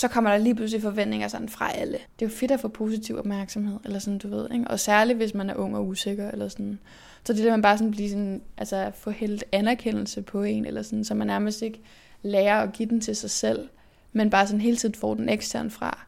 så 0.00 0.08
kommer 0.08 0.30
der 0.30 0.38
lige 0.38 0.54
pludselig 0.54 0.82
forventninger 0.82 1.28
sådan 1.28 1.48
fra 1.48 1.72
alle. 1.72 1.92
Det 1.92 2.24
er 2.24 2.30
jo 2.30 2.36
fedt 2.36 2.50
at 2.50 2.60
få 2.60 2.68
positiv 2.68 3.18
opmærksomhed, 3.18 3.78
eller 3.84 3.98
sådan, 3.98 4.18
du 4.18 4.28
ved, 4.28 4.48
ikke? 4.52 4.68
Og 4.68 4.80
særligt, 4.80 5.16
hvis 5.16 5.34
man 5.34 5.50
er 5.50 5.54
ung 5.54 5.76
og 5.76 5.86
usikker, 5.86 6.30
eller 6.30 6.48
sådan. 6.48 6.78
Så 7.24 7.32
det 7.32 7.44
der, 7.44 7.50
man 7.50 7.62
bare 7.62 7.78
sådan 7.78 7.90
bliver 7.90 8.08
sådan, 8.08 8.42
altså 8.56 8.90
få 8.94 9.10
hældt 9.10 9.44
anerkendelse 9.52 10.22
på 10.22 10.42
en, 10.42 10.66
eller 10.66 10.82
sådan, 10.82 11.04
så 11.04 11.14
man 11.14 11.26
nærmest 11.26 11.62
ikke 11.62 11.80
lærer 12.22 12.62
at 12.62 12.72
give 12.72 12.88
den 12.88 13.00
til 13.00 13.16
sig 13.16 13.30
selv, 13.30 13.68
men 14.12 14.30
bare 14.30 14.46
sådan 14.46 14.60
hele 14.60 14.76
tiden 14.76 14.94
får 14.94 15.14
den 15.14 15.28
ekstern 15.28 15.70
fra. 15.70 16.06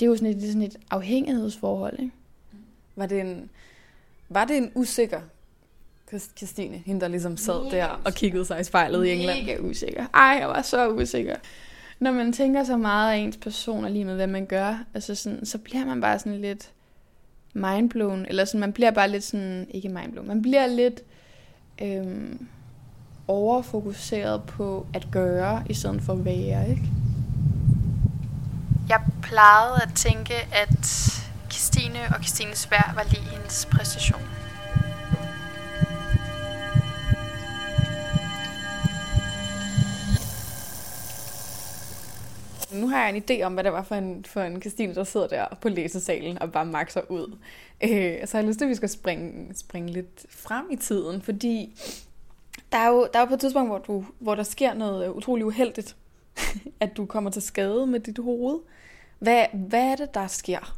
Det 0.00 0.06
er 0.06 0.10
jo 0.10 0.16
sådan 0.16 0.36
et, 0.36 0.42
sådan 0.42 0.62
et 0.62 0.76
afhængighedsforhold, 0.90 1.98
ikke? 1.98 2.12
Var 2.96 3.06
det 3.06 3.20
en, 3.20 3.50
var 4.28 4.44
det 4.44 4.56
en 4.56 4.70
usikker 4.74 5.20
Christine, 6.36 6.82
hende 6.86 7.00
der 7.00 7.08
ligesom 7.08 7.36
sad 7.36 7.64
Mega 7.64 7.76
der 7.76 8.00
og 8.04 8.14
kiggede 8.14 8.44
sig 8.44 8.60
i 8.60 8.64
spejlet 8.64 9.06
i 9.06 9.10
England? 9.10 9.40
Mega 9.40 9.58
usikker. 9.60 10.06
Ej, 10.14 10.36
jeg 10.40 10.48
var 10.48 10.62
så 10.62 10.88
usikker. 10.88 11.36
Når 12.00 12.12
man 12.12 12.32
tænker 12.32 12.64
så 12.64 12.76
meget 12.76 13.12
af 13.12 13.16
ens 13.16 13.36
person 13.36 13.84
og 13.84 13.90
lige 13.90 14.04
med, 14.04 14.14
hvad 14.14 14.26
man 14.26 14.46
gør, 14.46 14.84
altså 14.94 15.14
sådan, 15.14 15.46
så 15.46 15.58
bliver 15.58 15.84
man 15.84 16.00
bare 16.00 16.18
sådan 16.18 16.40
lidt 16.40 16.70
mindblown, 17.52 18.26
eller 18.28 18.44
sådan, 18.44 18.60
man 18.60 18.72
bliver 18.72 18.90
bare 18.90 19.10
lidt 19.10 19.24
sådan, 19.24 19.66
ikke 19.70 19.88
mindblown, 19.88 20.28
man 20.28 20.42
bliver 20.42 20.66
lidt 20.66 21.00
øhm, 21.82 22.48
overfokuseret 23.28 24.42
på 24.42 24.86
at 24.94 25.08
gøre, 25.12 25.62
i 25.70 25.74
stedet 25.74 26.02
for 26.02 26.12
at 26.12 26.24
være, 26.24 26.70
ikke? 26.70 26.82
Jeg 28.88 29.00
plejede 29.22 29.82
at 29.82 29.90
tænke, 29.94 30.34
at 30.34 30.86
Christine 31.50 31.98
og 32.10 32.24
Christines 32.24 32.70
værd 32.70 32.94
var 32.94 33.06
lige 33.10 33.22
hendes 33.22 33.68
præstation. 33.70 34.22
Nu 42.72 42.88
har 42.88 43.06
jeg 43.06 43.16
en 43.16 43.22
idé 43.22 43.42
om, 43.42 43.54
hvad 43.54 43.64
det 43.64 43.72
var 43.72 43.82
for 43.82 43.94
en, 43.94 44.24
for 44.24 44.40
en 44.40 44.60
Christine, 44.60 44.94
der 44.94 45.04
sidder 45.04 45.26
der 45.26 45.46
på 45.60 45.68
læsesalen 45.68 46.42
og 46.42 46.52
bare 46.52 46.66
makser 46.66 47.00
ud. 47.08 47.36
Øh, 47.80 48.26
så 48.26 48.38
jeg 48.38 48.46
lyst 48.46 48.58
til, 48.58 48.64
at 48.64 48.68
vi 48.68 48.74
skal 48.74 48.88
springe, 48.88 49.54
springe 49.54 49.92
lidt 49.92 50.26
frem 50.30 50.66
i 50.70 50.76
tiden, 50.76 51.22
fordi 51.22 51.74
der 52.72 52.78
er 52.78 52.88
jo, 52.88 53.08
der 53.12 53.18
er 53.18 53.22
jo 53.22 53.26
på 53.26 53.34
et 53.34 53.40
tidspunkt, 53.40 53.70
hvor, 53.70 53.78
du, 53.78 54.04
hvor 54.18 54.34
der 54.34 54.42
sker 54.42 54.74
noget 54.74 55.08
utrolig 55.08 55.44
uheldigt, 55.44 55.96
at 56.80 56.96
du 56.96 57.06
kommer 57.06 57.30
til 57.30 57.42
skade 57.42 57.86
med 57.86 58.00
dit 58.00 58.18
hoved. 58.18 58.58
Hvad, 59.18 59.46
hvad 59.52 59.82
er 59.82 59.96
det, 59.96 60.14
der 60.14 60.26
sker? 60.26 60.76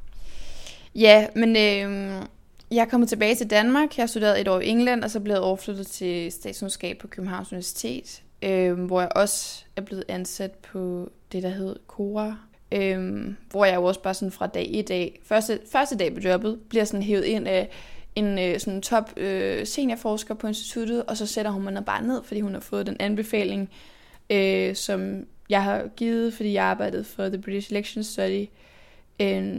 Ja, 0.94 1.26
men 1.34 1.48
øh, 1.48 2.22
jeg 2.70 2.80
er 2.80 2.88
kommet 2.90 3.08
tilbage 3.08 3.34
til 3.34 3.50
Danmark. 3.50 3.96
Jeg 3.96 4.02
har 4.02 4.06
studeret 4.06 4.40
et 4.40 4.48
år 4.48 4.60
i 4.60 4.68
England, 4.68 5.04
og 5.04 5.10
så 5.10 5.20
blev 5.20 5.34
jeg 5.34 5.42
overflyttet 5.42 5.86
til 5.86 6.32
statskundskab 6.32 6.98
på 6.98 7.08
Københavns 7.08 7.52
Universitet, 7.52 8.22
øh, 8.42 8.72
hvor 8.72 9.00
jeg 9.00 9.10
også 9.16 9.64
er 9.76 9.82
blevet 9.82 10.04
ansat 10.08 10.50
på 10.52 11.10
det, 11.32 11.42
der 11.42 11.48
hed 11.48 11.76
Cora, 11.86 12.36
øh, 12.72 13.24
hvor 13.50 13.64
jeg 13.64 13.74
jo 13.74 13.84
også 13.84 14.02
bare 14.02 14.14
sådan 14.14 14.32
fra 14.32 14.46
dag 14.46 14.66
i 14.76 14.82
dag, 14.82 15.20
første, 15.24 15.58
første 15.72 15.96
dag 15.96 16.14
på 16.14 16.20
jobbet, 16.20 16.60
bliver 16.68 16.84
sådan 16.84 17.02
hævet 17.02 17.24
ind 17.24 17.48
af 17.48 17.70
en 18.14 18.38
øh, 18.38 18.60
sådan 18.60 18.82
top 18.82 19.10
øh, 19.16 19.66
seniorforsker 19.66 20.34
på 20.34 20.46
instituttet, 20.46 21.04
og 21.04 21.16
så 21.16 21.26
sætter 21.26 21.50
hun 21.50 21.62
mig 21.62 21.84
bare 21.84 22.02
ned, 22.02 22.22
fordi 22.24 22.40
hun 22.40 22.52
har 22.52 22.60
fået 22.60 22.86
den 22.86 22.96
anbefaling, 23.00 23.70
øh, 24.30 24.74
som 24.74 25.26
jeg 25.48 25.62
har 25.62 25.88
givet, 25.96 26.34
fordi 26.34 26.52
jeg 26.52 26.64
arbejdede 26.64 27.04
for 27.04 27.28
The 27.28 27.42
British 27.42 27.72
Election 27.72 28.04
Study, 28.04 28.46
øh, 29.20 29.56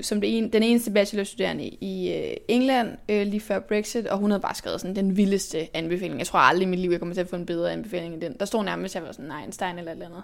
som 0.00 0.20
det 0.20 0.38
en, 0.38 0.52
den 0.52 0.62
eneste 0.62 0.90
bachelorstuderende 0.90 1.64
i 1.64 2.12
øh, 2.12 2.36
England 2.48 2.88
øh, 3.08 3.26
lige 3.26 3.40
før 3.40 3.58
Brexit, 3.58 4.06
og 4.06 4.18
hun 4.18 4.30
havde 4.30 4.40
bare 4.40 4.54
skrevet 4.54 4.80
sådan 4.80 4.96
den 4.96 5.16
vildeste 5.16 5.76
anbefaling. 5.76 6.18
Jeg 6.18 6.26
tror 6.26 6.38
aldrig 6.38 6.66
i 6.66 6.70
mit 6.70 6.80
liv, 6.80 6.90
jeg 6.90 6.98
kommer 6.98 7.14
til 7.14 7.20
at 7.20 7.28
få 7.28 7.36
en 7.36 7.46
bedre 7.46 7.72
anbefaling 7.72 8.14
end 8.14 8.22
den. 8.22 8.36
Der 8.40 8.44
stod 8.44 8.64
nærmest, 8.64 8.96
at 8.96 9.00
jeg 9.00 9.06
var 9.06 9.12
sådan 9.12 9.32
Einstein 9.42 9.78
eller 9.78 9.92
et 9.92 9.96
eller 9.96 10.06
andet. 10.06 10.22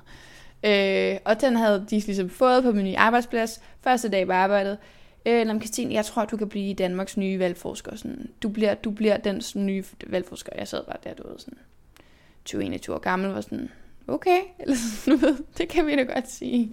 Øh, 0.65 1.19
og 1.25 1.41
den 1.41 1.57
havde 1.57 1.87
de 1.91 2.01
ligesom 2.01 2.31
fået 2.31 2.63
på 2.63 2.73
min 2.73 2.85
nye 2.85 2.99
arbejdsplads. 2.99 3.61
Første 3.81 4.09
dag 4.09 4.27
på 4.27 4.33
arbejdet. 4.33 4.79
Øh, 5.27 5.47
Lam 5.47 5.61
Christine, 5.61 5.95
jeg 5.95 6.05
tror, 6.05 6.25
du 6.25 6.37
kan 6.37 6.49
blive 6.49 6.75
Danmarks 6.75 7.17
nye 7.17 7.39
valgforsker. 7.39 7.97
Sådan, 7.97 8.31
du, 8.43 8.49
bliver, 8.49 8.75
du 8.75 8.91
bliver 8.91 9.17
den 9.17 9.43
nye 9.55 9.85
valgforsker. 10.07 10.53
Jeg 10.59 10.69
sad 10.69 10.85
bare 10.85 10.97
der, 11.05 11.15
du 11.15 11.29
ved, 11.29 11.39
sådan 11.39 12.79
20-21 12.89 12.93
år 12.93 12.99
gammel, 12.99 13.31
var 13.31 13.41
sådan, 13.41 13.71
okay, 14.13 14.41
eller 14.59 14.77
sådan, 14.77 15.19
noget, 15.23 15.39
det 15.59 15.69
kan 15.69 15.87
vi 15.87 15.97
da 15.97 16.03
godt 16.03 16.31
sige. 16.31 16.73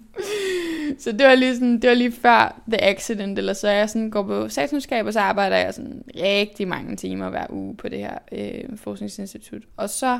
så 0.99 1.11
det 1.11 1.27
var 1.27 1.35
lige 1.35 1.53
sådan, 1.53 1.81
det 1.81 1.87
var 1.87 1.93
lige 1.93 2.11
før 2.11 2.61
The 2.67 2.83
Accident, 2.83 3.37
eller 3.39 3.53
så 3.53 3.69
jeg 3.69 3.89
sådan 3.89 4.09
går 4.09 4.23
på 4.23 4.49
statskundskab, 4.49 5.05
og 5.05 5.13
så 5.13 5.19
arbejder 5.19 5.57
jeg 5.57 5.73
sådan 5.73 6.03
rigtig 6.15 6.67
mange 6.67 6.95
timer 6.95 7.29
hver 7.29 7.45
uge 7.49 7.75
på 7.75 7.89
det 7.89 7.99
her 7.99 8.17
øh, 8.31 8.77
forskningsinstitut. 8.77 9.63
Og 9.77 9.89
så 9.89 10.19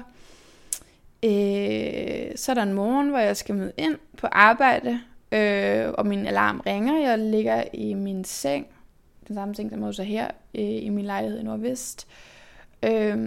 Øh, 1.24 2.32
så 2.36 2.52
er 2.52 2.54
der 2.54 2.64
en 2.64 2.74
morgen, 2.74 3.10
hvor 3.10 3.20
jeg 3.20 3.38
skal 3.38 3.56
møde 3.56 3.72
ind 3.78 3.96
på 4.18 4.28
arbejde, 4.32 5.00
øh, 5.32 5.94
og 5.94 6.06
min 6.06 6.28
alarm 6.28 6.60
ringer. 6.66 7.10
Jeg 7.10 7.20
ligger 7.20 7.64
i 7.74 7.94
min 7.94 8.24
seng, 8.24 8.68
den 9.28 9.36
samme 9.36 9.56
seng, 9.56 9.72
som 9.72 9.84
også 9.84 10.04
her, 10.04 10.28
øh, 10.56 10.84
i 10.84 10.90
min 10.90 11.06
lejlighed 11.06 11.40
i 11.40 11.44
Nordvest. 11.44 12.08
Øh, 12.84 13.18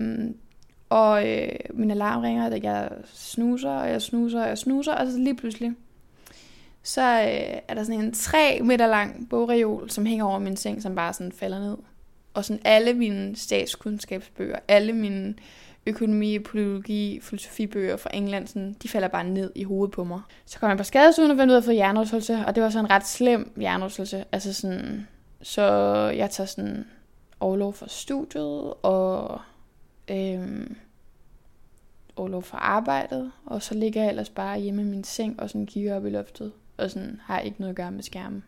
og 0.92 1.28
øh, 1.28 1.48
min 1.70 1.90
alarm 1.90 2.20
ringer, 2.20 2.46
at 2.46 2.64
jeg 2.64 2.90
snuser, 3.04 3.70
og 3.70 3.90
jeg 3.90 4.02
snuser, 4.02 4.42
og 4.42 4.48
jeg 4.48 4.58
snuser, 4.58 4.92
og 4.92 5.06
så 5.06 5.18
lige 5.18 5.36
pludselig, 5.36 5.72
så 6.82 7.00
øh, 7.02 7.60
er 7.68 7.74
der 7.74 7.84
sådan 7.84 8.00
en 8.00 8.12
3 8.12 8.60
meter 8.62 8.86
lang 8.86 9.28
bogreol, 9.30 9.90
som 9.90 10.06
hænger 10.06 10.24
over 10.24 10.38
min 10.38 10.56
seng, 10.56 10.82
som 10.82 10.94
bare 10.94 11.12
sådan 11.12 11.32
falder 11.32 11.60
ned. 11.60 11.76
Og 12.34 12.44
sådan 12.44 12.62
alle 12.64 12.94
mine 12.94 13.36
statskundskabsbøger, 13.36 14.58
alle 14.68 14.92
mine 14.92 15.34
økonomi, 15.86 16.38
politologi, 16.38 17.20
filosofibøger 17.22 17.96
fra 17.96 18.10
England, 18.14 18.46
sådan, 18.46 18.76
de 18.82 18.88
falder 18.88 19.08
bare 19.08 19.24
ned 19.24 19.52
i 19.54 19.64
hovedet 19.64 19.94
på 19.94 20.04
mig. 20.04 20.20
Så 20.46 20.58
kom 20.58 20.68
jeg 20.68 20.78
på 20.78 20.84
skadestuen 20.84 21.30
og 21.30 21.36
fandt 21.36 21.50
ud 21.50 21.54
af 21.54 21.60
at 21.60 21.64
få 21.64 21.70
hjernerystelse, 21.70 22.44
og 22.46 22.54
det 22.54 22.62
var 22.62 22.70
sådan 22.70 22.84
en 22.84 22.90
ret 22.90 23.06
slem 23.06 23.52
hjernerystelse. 23.56 24.24
Altså 24.32 24.52
sådan, 24.52 25.08
så 25.42 25.62
jeg 26.16 26.30
tager 26.30 26.46
sådan 26.46 26.84
overlov 27.40 27.72
fra 27.72 27.88
studiet, 27.88 28.74
og 28.82 29.40
øhm, 30.10 30.76
overlov 32.16 32.42
fra 32.42 32.58
arbejdet, 32.58 33.32
og 33.46 33.62
så 33.62 33.74
ligger 33.74 34.00
jeg 34.00 34.10
ellers 34.10 34.30
bare 34.30 34.60
hjemme 34.60 34.82
i 34.82 34.84
min 34.84 35.04
seng 35.04 35.40
og 35.40 35.50
sådan 35.50 35.66
kigger 35.66 35.96
op 35.96 36.06
i 36.06 36.10
loftet, 36.10 36.52
og 36.76 36.90
sådan 36.90 37.20
har 37.24 37.40
ikke 37.40 37.60
noget 37.60 37.70
at 37.70 37.76
gøre 37.76 37.90
med 37.90 38.02
skærmen. 38.02 38.44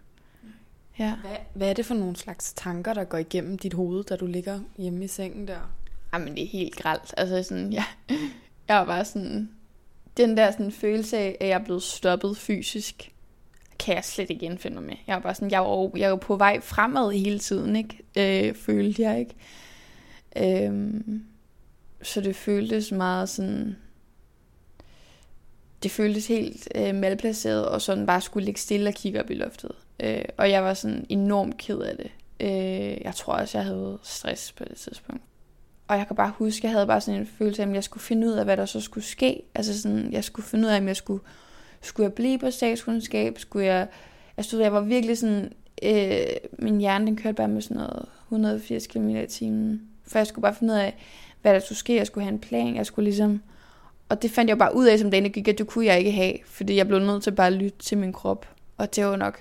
Ja. 0.99 1.15
Hvad, 1.21 1.37
hvad 1.55 1.71
er 1.71 1.75
det 1.75 1.87
for 1.87 1.95
nogle 1.95 2.17
slags 2.17 2.53
tanker, 2.53 2.95
der 2.95 3.05
går 3.05 3.19
igennem 3.19 3.59
dit 3.59 3.75
hoved, 3.75 4.05
da 4.05 4.17
du 4.17 4.27
ligger 4.27 4.61
hjemme 4.77 5.05
i 5.05 5.09
sengen 5.09 5.49
der? 5.49 5.71
Jamen, 6.13 6.35
det 6.35 6.43
er 6.43 6.49
helt 6.49 6.77
gralt. 6.77 7.15
Altså 7.17 7.43
sådan, 7.43 7.73
ja. 7.73 7.85
Jeg 8.69 8.77
var 8.77 8.85
bare 8.85 9.05
sådan... 9.05 9.51
Den 10.17 10.37
der 10.37 10.51
sådan 10.51 10.73
følelse 10.73 11.19
af, 11.19 11.37
at 11.41 11.49
jeg 11.49 11.61
er 11.61 11.65
blevet 11.65 11.83
stoppet 11.83 12.37
fysisk, 12.37 13.13
kan 13.79 13.95
jeg 13.95 14.05
slet 14.05 14.31
ikke 14.31 14.47
genfinde 14.47 14.75
mig 14.75 14.85
med. 14.85 14.97
Jeg 15.07 15.15
var 15.15 15.21
bare 15.21 15.35
sådan, 15.35 15.51
jeg 15.51 15.61
var, 15.61 15.91
jeg 15.97 16.11
var 16.11 16.17
på 16.17 16.37
vej 16.37 16.61
fremad 16.61 17.13
hele 17.13 17.39
tiden, 17.39 17.77
ikke? 17.77 18.49
Øh, 18.49 18.55
følte 18.55 19.03
jeg, 19.03 19.19
ikke? 19.19 19.35
Øhm, 20.67 21.25
så 22.05 22.21
det 22.21 22.37
føltes 22.37 22.93
meget 22.93 23.29
sådan... 23.29 23.77
Det 25.83 25.91
føltes 25.91 26.27
helt 26.27 26.69
øh, 26.75 26.95
malplaceret, 26.95 27.69
og 27.69 27.83
sådan 27.83 28.07
bare 28.07 28.21
skulle 28.21 28.45
ligge 28.45 28.61
stille 28.61 28.89
og 28.89 28.95
kigge 28.95 29.21
op 29.21 29.31
i 29.31 29.35
loftet. 29.35 29.71
Øh, 30.01 30.25
og 30.37 30.51
jeg 30.51 30.65
var 30.65 30.75
sådan 30.75 31.07
enormt 31.09 31.59
ked 31.59 31.79
af 31.79 31.97
det. 31.97 32.11
Øh, 32.41 33.05
jeg 33.05 33.15
tror 33.15 33.33
også, 33.33 33.59
jeg 33.59 33.65
havde 33.65 33.99
stress 34.03 34.53
på 34.53 34.65
det 34.65 34.77
tidspunkt. 34.77 35.23
Og 35.89 35.99
jeg 35.99 36.07
kan 36.07 36.17
bare 36.17 36.33
huske, 36.39 36.67
jeg 36.67 36.73
havde 36.73 36.87
bare 36.87 37.01
sådan 37.01 37.21
en 37.21 37.27
følelse 37.27 37.63
af, 37.63 37.69
at 37.69 37.75
jeg 37.75 37.85
skulle 37.85 38.03
finde 38.03 38.27
ud 38.27 38.33
af, 38.33 38.45
hvad 38.45 38.57
der 38.57 38.67
så 38.67 38.81
skulle 38.81 39.05
ske. 39.05 39.43
Altså 39.55 39.83
sådan, 39.83 40.13
jeg 40.13 40.25
skulle 40.25 40.47
finde 40.47 40.67
ud 40.67 40.73
af, 40.73 40.79
om 40.79 40.87
jeg 40.87 40.97
skulle, 40.97 41.23
skulle 41.81 42.05
jeg 42.05 42.13
blive 42.13 42.39
på 42.39 42.51
statskundskab, 42.51 43.39
skulle 43.39 43.67
jeg... 43.67 43.89
Altså, 44.37 44.51
stod, 44.51 44.61
jeg 44.61 44.73
var 44.73 44.81
virkelig 44.81 45.19
sådan... 45.19 45.53
Øh, 45.83 46.27
min 46.59 46.79
hjerne, 46.79 47.07
den 47.07 47.17
kørte 47.17 47.35
bare 47.35 47.49
med 47.49 47.63
sådan 47.63 47.77
noget 47.77 48.07
180 48.29 48.87
km 48.87 49.09
i 49.09 49.27
timen. 49.27 49.89
For 50.07 50.19
jeg 50.19 50.27
skulle 50.27 50.43
bare 50.43 50.55
finde 50.55 50.75
ud 50.75 50.79
af, 50.79 50.97
hvad 51.45 51.55
der 51.55 51.61
skulle 51.61 51.79
ske. 51.79 51.97
Jeg 51.97 52.07
skulle 52.07 52.25
have 52.25 52.33
en 52.33 52.39
plan. 52.39 52.77
Jeg 52.77 52.87
skulle 52.87 53.05
ligesom... 53.05 53.43
Og 54.09 54.23
det 54.23 54.31
fandt 54.31 54.49
jeg 54.49 54.59
bare 54.59 54.77
ud 54.77 54.87
af, 54.87 54.99
som 54.99 55.11
dagen 55.11 55.33
gik, 55.33 55.49
at 55.49 55.59
det 55.59 55.67
kunne 55.67 55.87
jeg 55.87 55.99
ikke 55.99 56.13
have. 56.13 56.35
Fordi 56.47 56.77
jeg 56.77 56.87
blev 56.87 56.99
nødt 56.99 57.23
til 57.23 57.31
bare 57.31 57.47
at 57.47 57.53
lytte 57.53 57.79
til 57.79 57.99
min 57.99 58.13
krop. 58.13 58.49
Og 58.77 58.97
det 58.97 59.07
var 59.07 59.17
nok 59.17 59.39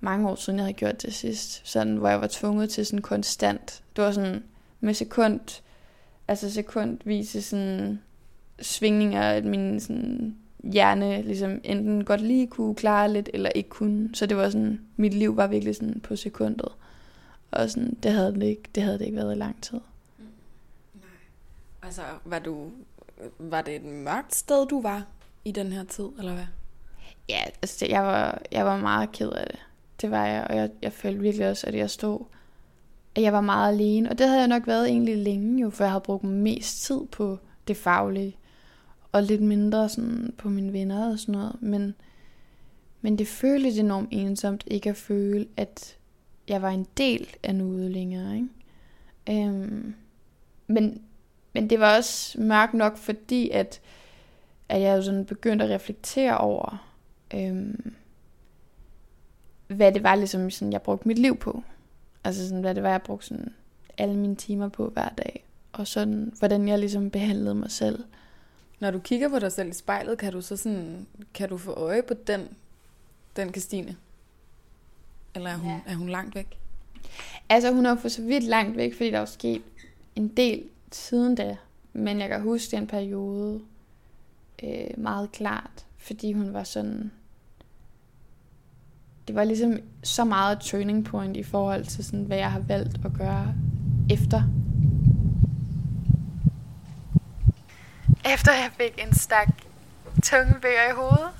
mange 0.00 0.28
år 0.28 0.34
siden, 0.34 0.58
jeg 0.58 0.64
havde 0.64 0.72
gjort 0.74 1.02
det 1.02 1.14
sidst. 1.14 1.60
Sådan, 1.64 1.96
hvor 1.96 2.08
jeg 2.08 2.20
var 2.20 2.28
tvunget 2.30 2.70
til 2.70 2.86
sådan 2.86 3.02
konstant. 3.02 3.82
Det 3.96 4.04
var 4.04 4.10
sådan 4.10 4.42
med 4.80 4.94
sekund, 4.94 5.40
altså 6.28 6.52
sekundvise 6.52 7.42
sådan 7.42 8.00
svingninger, 8.60 9.22
at 9.22 9.44
min 9.44 9.80
sådan 9.80 10.36
hjerne 10.72 11.22
ligesom 11.22 11.60
enten 11.64 12.04
godt 12.04 12.20
lige 12.20 12.46
kunne 12.46 12.74
klare 12.74 13.12
lidt, 13.12 13.30
eller 13.34 13.50
ikke 13.50 13.68
kunne. 13.68 14.10
Så 14.14 14.26
det 14.26 14.36
var 14.36 14.50
sådan, 14.50 14.80
mit 14.96 15.14
liv 15.14 15.36
var 15.36 15.46
virkelig 15.46 15.76
sådan 15.76 16.00
på 16.00 16.16
sekundet. 16.16 16.68
Og 17.50 17.70
sådan, 17.70 17.96
det 18.02 18.12
havde 18.12 18.34
det 18.34 18.42
ikke, 18.42 18.62
det 18.74 18.82
havde 18.82 18.98
det 18.98 19.04
ikke 19.04 19.16
været 19.16 19.36
i 19.36 19.38
lang 19.38 19.62
tid. 19.62 19.80
Altså, 21.98 22.14
var 22.24 22.38
du, 22.38 22.70
var 23.38 23.62
det 23.62 23.76
et 23.76 23.84
mørkt 23.84 24.34
sted, 24.34 24.66
du 24.66 24.82
var 24.82 25.06
i 25.44 25.52
den 25.52 25.72
her 25.72 25.84
tid, 25.84 26.08
eller 26.18 26.34
hvad? 26.34 26.46
Ja, 27.28 27.40
altså 27.62 27.86
jeg 27.86 28.02
var, 28.02 28.42
jeg 28.52 28.64
var 28.64 28.76
meget 28.76 29.12
ked 29.12 29.30
af 29.30 29.46
det. 29.46 29.58
Det 30.00 30.10
var 30.10 30.26
jeg, 30.26 30.46
og 30.50 30.56
jeg, 30.56 30.70
jeg 30.82 30.92
følte 30.92 31.20
virkelig 31.20 31.50
også, 31.50 31.66
at 31.66 31.74
jeg 31.74 31.90
stod, 31.90 32.20
at 33.14 33.22
jeg 33.22 33.32
var 33.32 33.40
meget 33.40 33.72
alene. 33.72 34.10
Og 34.10 34.18
det 34.18 34.26
havde 34.26 34.40
jeg 34.40 34.48
nok 34.48 34.66
været 34.66 34.88
egentlig 34.88 35.16
længe 35.18 35.62
jo, 35.62 35.70
for 35.70 35.84
jeg 35.84 35.90
havde 35.90 36.00
brugt 36.00 36.24
mest 36.24 36.82
tid 36.82 37.00
på 37.12 37.38
det 37.68 37.76
faglige, 37.76 38.36
og 39.12 39.22
lidt 39.22 39.42
mindre 39.42 39.88
sådan 39.88 40.34
på 40.38 40.48
mine 40.48 40.72
venner 40.72 41.10
og 41.10 41.18
sådan 41.18 41.32
noget. 41.32 41.62
Men, 41.62 41.94
men 43.00 43.18
det 43.18 43.28
føltes 43.28 43.78
enormt 43.78 44.08
ensomt 44.12 44.64
ikke 44.66 44.90
at 44.90 44.96
føle, 44.96 45.46
at 45.56 45.96
jeg 46.48 46.62
var 46.62 46.70
en 46.70 46.86
del 46.96 47.28
af 47.42 47.54
noget 47.54 47.90
længere. 47.90 48.34
Ikke? 48.36 49.46
Øhm, 49.46 49.94
men, 50.66 51.02
men 51.54 51.70
det 51.70 51.80
var 51.80 51.96
også 51.96 52.40
mørkt 52.40 52.74
nok, 52.74 52.96
fordi 52.96 53.50
at, 53.50 53.80
at 54.68 54.80
jeg 54.80 54.96
jo 54.96 55.02
sådan 55.02 55.24
begyndte 55.24 55.64
at 55.64 55.70
reflektere 55.70 56.38
over, 56.38 56.90
øhm, 57.34 57.94
hvad 59.66 59.92
det 59.92 60.02
var, 60.02 60.14
ligesom, 60.14 60.50
sådan, 60.50 60.72
jeg 60.72 60.82
brugte 60.82 61.08
mit 61.08 61.18
liv 61.18 61.36
på. 61.36 61.62
Altså 62.24 62.48
sådan, 62.48 62.60
hvad 62.60 62.74
det 62.74 62.82
var, 62.82 62.90
jeg 62.90 63.02
brugte 63.02 63.26
sådan, 63.26 63.54
alle 63.98 64.16
mine 64.16 64.36
timer 64.36 64.68
på 64.68 64.88
hver 64.88 65.08
dag. 65.08 65.44
Og 65.72 65.86
sådan, 65.86 66.32
hvordan 66.38 66.68
jeg 66.68 66.78
ligesom 66.78 67.10
behandlede 67.10 67.54
mig 67.54 67.70
selv. 67.70 68.04
Når 68.80 68.90
du 68.90 68.98
kigger 68.98 69.28
på 69.28 69.38
dig 69.38 69.52
selv 69.52 69.68
i 69.68 69.72
spejlet, 69.72 70.18
kan 70.18 70.32
du 70.32 70.40
så 70.40 70.56
sådan, 70.56 71.06
kan 71.34 71.48
du 71.48 71.58
få 71.58 71.72
øje 71.72 72.02
på 72.02 72.14
den, 72.26 72.48
den 73.36 73.48
Christine? 73.48 73.96
Eller 75.34 75.50
er 75.50 75.56
hun, 75.56 75.70
ja. 75.70 75.80
er 75.86 75.94
hun 75.94 76.08
langt 76.08 76.34
væk? 76.34 76.58
Altså, 77.48 77.72
hun 77.72 77.86
er 77.86 77.96
for 77.96 78.08
så 78.08 78.22
vidt 78.22 78.44
langt 78.44 78.76
væk, 78.76 78.94
fordi 78.94 79.10
der 79.10 79.18
er 79.18 79.24
sket 79.24 79.62
en 80.16 80.28
del 80.28 80.64
siden 80.94 81.34
da. 81.34 81.56
Men 81.92 82.20
jeg 82.20 82.28
kan 82.28 82.42
huske 82.42 82.76
den 82.76 82.86
periode 82.86 83.60
øh, 84.62 84.98
meget 84.98 85.32
klart, 85.32 85.86
fordi 85.98 86.32
hun 86.32 86.54
var 86.54 86.64
sådan... 86.64 87.12
Det 89.28 89.34
var 89.36 89.44
ligesom 89.44 89.78
så 90.02 90.24
meget 90.24 90.60
turning 90.60 91.04
point 91.04 91.36
i 91.36 91.42
forhold 91.42 91.84
til, 91.84 92.04
sådan, 92.04 92.24
hvad 92.24 92.36
jeg 92.36 92.52
har 92.52 92.60
valgt 92.60 93.04
at 93.04 93.12
gøre 93.12 93.54
efter. 94.10 94.42
Efter 98.34 98.52
jeg 98.52 98.70
fik 98.76 99.04
en 99.06 99.14
stak 99.14 99.48
tunge 100.22 100.54
bøger 100.62 100.90
i 100.90 100.94
hovedet, 100.94 101.30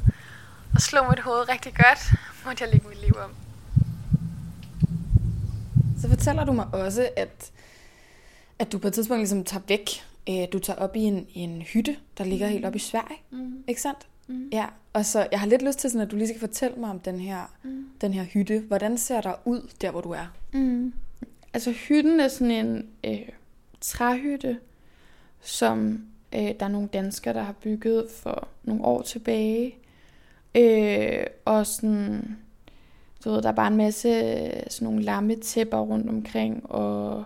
og 0.75 0.81
slog 0.81 1.11
mit 1.11 1.21
hoved 1.21 1.49
rigtig 1.49 1.75
godt, 1.75 2.13
måtte 2.47 2.65
jeg 2.65 2.73
lægge 2.73 2.89
mit 2.89 3.01
liv 3.01 3.17
om. 3.25 3.31
Så 6.01 6.09
fortæller 6.09 6.45
du 6.45 6.53
mig 6.53 6.67
også, 6.73 7.09
at, 7.17 7.53
at 8.59 8.73
du 8.73 8.79
på 8.79 8.87
et 8.89 8.93
tidspunkt 8.95 9.21
ligesom 9.21 9.45
tager 9.45 9.63
væk. 9.69 9.89
Øh, 10.31 10.47
du 10.53 10.59
tager 10.59 10.79
op 10.79 10.97
i 10.97 11.01
en, 11.01 11.27
i 11.35 11.41
en 11.41 11.63
hytte, 11.63 11.97
der 12.19 12.25
ligger 12.25 12.47
mm. 12.47 12.53
helt 12.53 12.65
op 12.65 12.77
i 12.77 12.79
Sverige. 12.79 13.19
Mm. 13.31 13.65
Ikke 13.69 13.81
sandt? 13.81 14.07
Mm. 14.27 14.49
Ja, 14.53 14.67
og 14.93 15.07
så 15.07 15.27
jeg 15.31 15.41
har 15.41 15.47
lidt 15.47 15.63
lyst 15.63 15.79
til, 15.79 15.91
sådan, 15.91 16.07
at 16.07 16.11
du 16.11 16.17
lige 16.17 16.29
skal 16.29 16.41
fortælle 16.41 16.77
mig 16.77 16.91
om 16.91 17.01
den 17.01 17.21
her, 17.21 17.55
Mm. 17.63 17.87
den 18.01 18.15
her 18.15 18.25
hytte. 18.25 18.59
Hvordan 18.69 18.99
ser 18.99 19.21
der 19.21 19.33
ud, 19.45 19.71
der 19.81 19.91
hvor 19.91 20.01
du 20.01 20.11
er? 20.11 20.33
Mm. 20.53 20.93
Altså 21.55 21.73
hytten 21.73 22.21
er 22.21 22.29
sådan 22.29 22.51
en 22.51 22.89
øh, 23.05 23.29
træhytte, 23.81 24.59
som 25.41 26.05
øh, 26.35 26.41
der 26.41 26.65
er 26.67 26.69
nogle 26.69 26.89
danskere, 26.93 27.35
der 27.35 27.43
har 27.43 27.53
bygget 27.53 28.07
for 28.11 28.49
nogle 28.65 28.85
år 28.85 29.03
tilbage. 29.03 29.75
Øh, 30.55 31.27
og 31.45 31.67
sådan, 31.67 32.37
du 33.25 33.31
ved, 33.31 33.43
der 33.43 33.49
er 33.49 33.53
bare 33.53 33.69
en 33.69 33.77
masse 33.77 34.09
øh, 34.09 34.63
sådan 34.71 34.87
nogle 34.87 35.03
lammetæpper 35.03 35.79
rundt 35.79 36.09
omkring, 36.09 36.71
og 36.71 37.25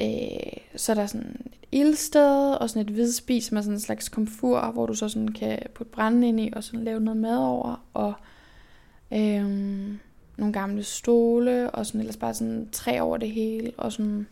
øh, 0.00 0.52
så 0.76 0.92
er 0.92 0.96
der 0.96 1.06
sådan 1.06 1.36
et 1.46 1.52
ildsted, 1.72 2.54
og 2.54 2.70
sådan 2.70 2.82
et 2.82 2.94
hvidspis, 2.94 3.44
som 3.44 3.56
er 3.56 3.60
sådan 3.60 3.74
en 3.74 3.80
slags 3.80 4.08
komfur, 4.08 4.60
hvor 4.60 4.86
du 4.86 4.94
så 4.94 5.08
sådan 5.08 5.28
kan 5.28 5.58
putte 5.74 5.92
brænden 5.92 6.22
ind 6.22 6.40
i, 6.40 6.50
og 6.52 6.64
sådan 6.64 6.84
lave 6.84 7.00
noget 7.00 7.20
mad 7.20 7.38
over, 7.38 7.84
og 7.94 8.12
øh, 9.12 9.44
nogle 10.36 10.52
gamle 10.52 10.82
stole, 10.82 11.70
og 11.70 11.86
sådan 11.86 12.00
ellers 12.00 12.16
bare 12.16 12.34
sådan 12.34 12.68
træ 12.72 13.00
over 13.00 13.16
det 13.16 13.30
hele, 13.30 13.72
og 13.76 13.92
sådan 13.92 14.26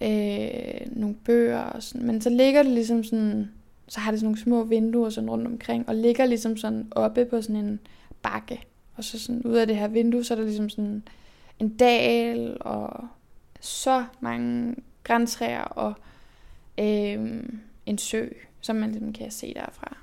øh, 0.00 0.80
nogle 0.86 1.14
bøger, 1.24 1.60
og 1.60 1.82
sådan. 1.82 2.06
men 2.06 2.20
så 2.20 2.30
ligger 2.30 2.62
det 2.62 2.72
ligesom 2.72 3.04
sådan, 3.04 3.50
så 3.88 4.00
har 4.00 4.10
det 4.10 4.20
sådan 4.20 4.26
nogle 4.26 4.42
små 4.42 4.64
vinduer 4.64 5.10
sådan 5.10 5.30
rundt 5.30 5.46
omkring, 5.46 5.88
og 5.88 5.94
ligger 5.94 6.26
ligesom 6.26 6.56
sådan 6.56 6.88
oppe 6.90 7.24
på 7.24 7.42
sådan 7.42 7.56
en 7.56 7.80
bakke, 8.22 8.60
og 8.96 9.04
så 9.04 9.18
sådan 9.18 9.42
ud 9.42 9.54
af 9.54 9.66
det 9.66 9.76
her 9.76 9.88
vindue, 9.88 10.24
så 10.24 10.34
er 10.34 10.38
der 10.38 10.44
ligesom 10.44 10.68
sådan 10.68 11.02
en 11.58 11.68
dal, 11.68 12.56
og 12.60 13.08
så 13.62 14.04
mange 14.20 14.74
græntræer, 15.04 15.62
og 15.62 15.94
øh, 16.78 17.42
en 17.86 17.98
sø, 17.98 18.28
som 18.60 18.76
man 18.76 18.90
ligesom 18.90 19.12
kan 19.12 19.30
se 19.30 19.54
derfra. 19.54 19.96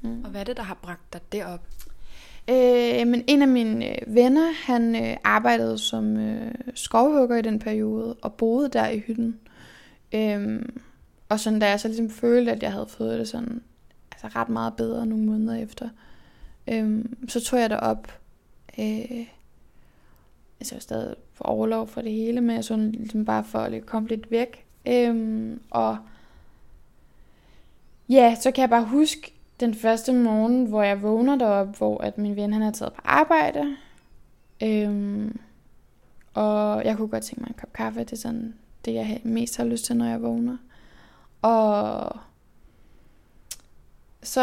Mm. 0.00 0.24
Og 0.24 0.30
hvad 0.30 0.40
er 0.40 0.44
det, 0.44 0.56
der 0.56 0.62
har 0.62 0.78
bragt 0.82 1.12
dig 1.12 1.20
derop? 1.32 1.60
Øh, 2.50 3.06
men 3.06 3.24
en 3.26 3.42
af 3.42 3.48
mine 3.48 3.88
øh, 3.88 4.14
venner, 4.14 4.52
han 4.52 4.96
øh, 4.96 5.16
arbejdede 5.24 5.78
som 5.78 6.16
øh, 6.16 6.54
skovhugger 6.74 7.36
i 7.36 7.42
den 7.42 7.58
periode, 7.58 8.16
og 8.22 8.34
boede 8.34 8.68
der 8.68 8.88
i 8.88 8.98
hytten. 8.98 9.40
Øh, 10.14 10.62
og 11.28 11.40
sådan, 11.40 11.58
da 11.58 11.68
jeg 11.68 11.80
så 11.80 11.88
ligesom 11.88 12.10
følte, 12.10 12.52
at 12.52 12.62
jeg 12.62 12.72
havde 12.72 12.86
fået 12.88 13.18
det 13.18 13.28
sådan, 13.28 13.62
altså 14.12 14.38
ret 14.38 14.48
meget 14.48 14.76
bedre 14.76 15.06
nogle 15.06 15.24
måneder 15.24 15.54
efter, 15.54 15.88
øh, 16.68 17.04
så 17.28 17.40
tog 17.40 17.60
jeg 17.60 17.70
derop. 17.70 18.18
Øh, 18.78 19.26
altså 20.62 20.74
jeg 20.74 20.76
var 20.76 20.80
stadig 20.80 21.14
for 21.32 21.44
overlov 21.44 21.88
for 21.88 22.02
det 22.02 22.12
hele, 22.12 22.40
men 22.40 22.56
jeg 22.56 22.64
sådan 22.64 22.92
ligesom 22.92 23.24
bare 23.24 23.44
for 23.44 23.58
at 23.58 23.86
komme 23.86 24.08
lidt 24.08 24.30
væk. 24.30 24.64
Øhm, 24.86 25.60
og 25.70 25.98
ja, 28.08 28.36
så 28.40 28.50
kan 28.50 28.62
jeg 28.62 28.70
bare 28.70 28.84
huske, 28.84 29.32
den 29.60 29.74
første 29.74 30.12
morgen, 30.12 30.66
hvor 30.66 30.82
jeg 30.82 31.02
vågner 31.02 31.36
derop, 31.36 31.76
hvor 31.78 32.02
at 32.02 32.18
min 32.18 32.36
ven 32.36 32.52
han 32.52 32.62
er 32.62 32.70
taget 32.70 32.92
på 32.92 33.00
arbejde. 33.04 33.76
Øhm, 34.62 35.40
og 36.34 36.84
jeg 36.84 36.96
kunne 36.96 37.08
godt 37.08 37.24
tænke 37.24 37.40
mig 37.40 37.48
en 37.48 37.56
kop 37.60 37.72
kaffe. 37.72 38.00
Det 38.00 38.12
er 38.12 38.16
sådan 38.16 38.54
det, 38.84 38.94
jeg 38.94 39.20
mest 39.24 39.56
har 39.56 39.64
lyst 39.64 39.84
til, 39.84 39.96
når 39.96 40.06
jeg 40.06 40.22
vågner. 40.22 40.56
Og 41.42 42.18
så 44.22 44.40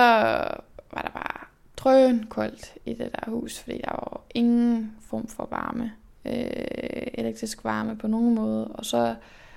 var 0.93 1.01
der 1.01 1.10
bare 1.13 1.45
drøn 1.77 2.25
koldt 2.29 2.73
i 2.86 2.93
det 2.93 3.12
der 3.12 3.32
hus, 3.32 3.60
fordi 3.60 3.77
der 3.77 3.91
var 3.91 4.21
ingen 4.36 4.95
form 5.01 5.27
for 5.27 5.47
varme. 5.51 5.91
Øh, 6.30 7.08
elektrisk 7.13 7.63
varme 7.63 7.98
på 7.98 8.08
nogen 8.08 8.36
måde. 8.36 8.68
Og 8.68 8.86
så 8.86 9.15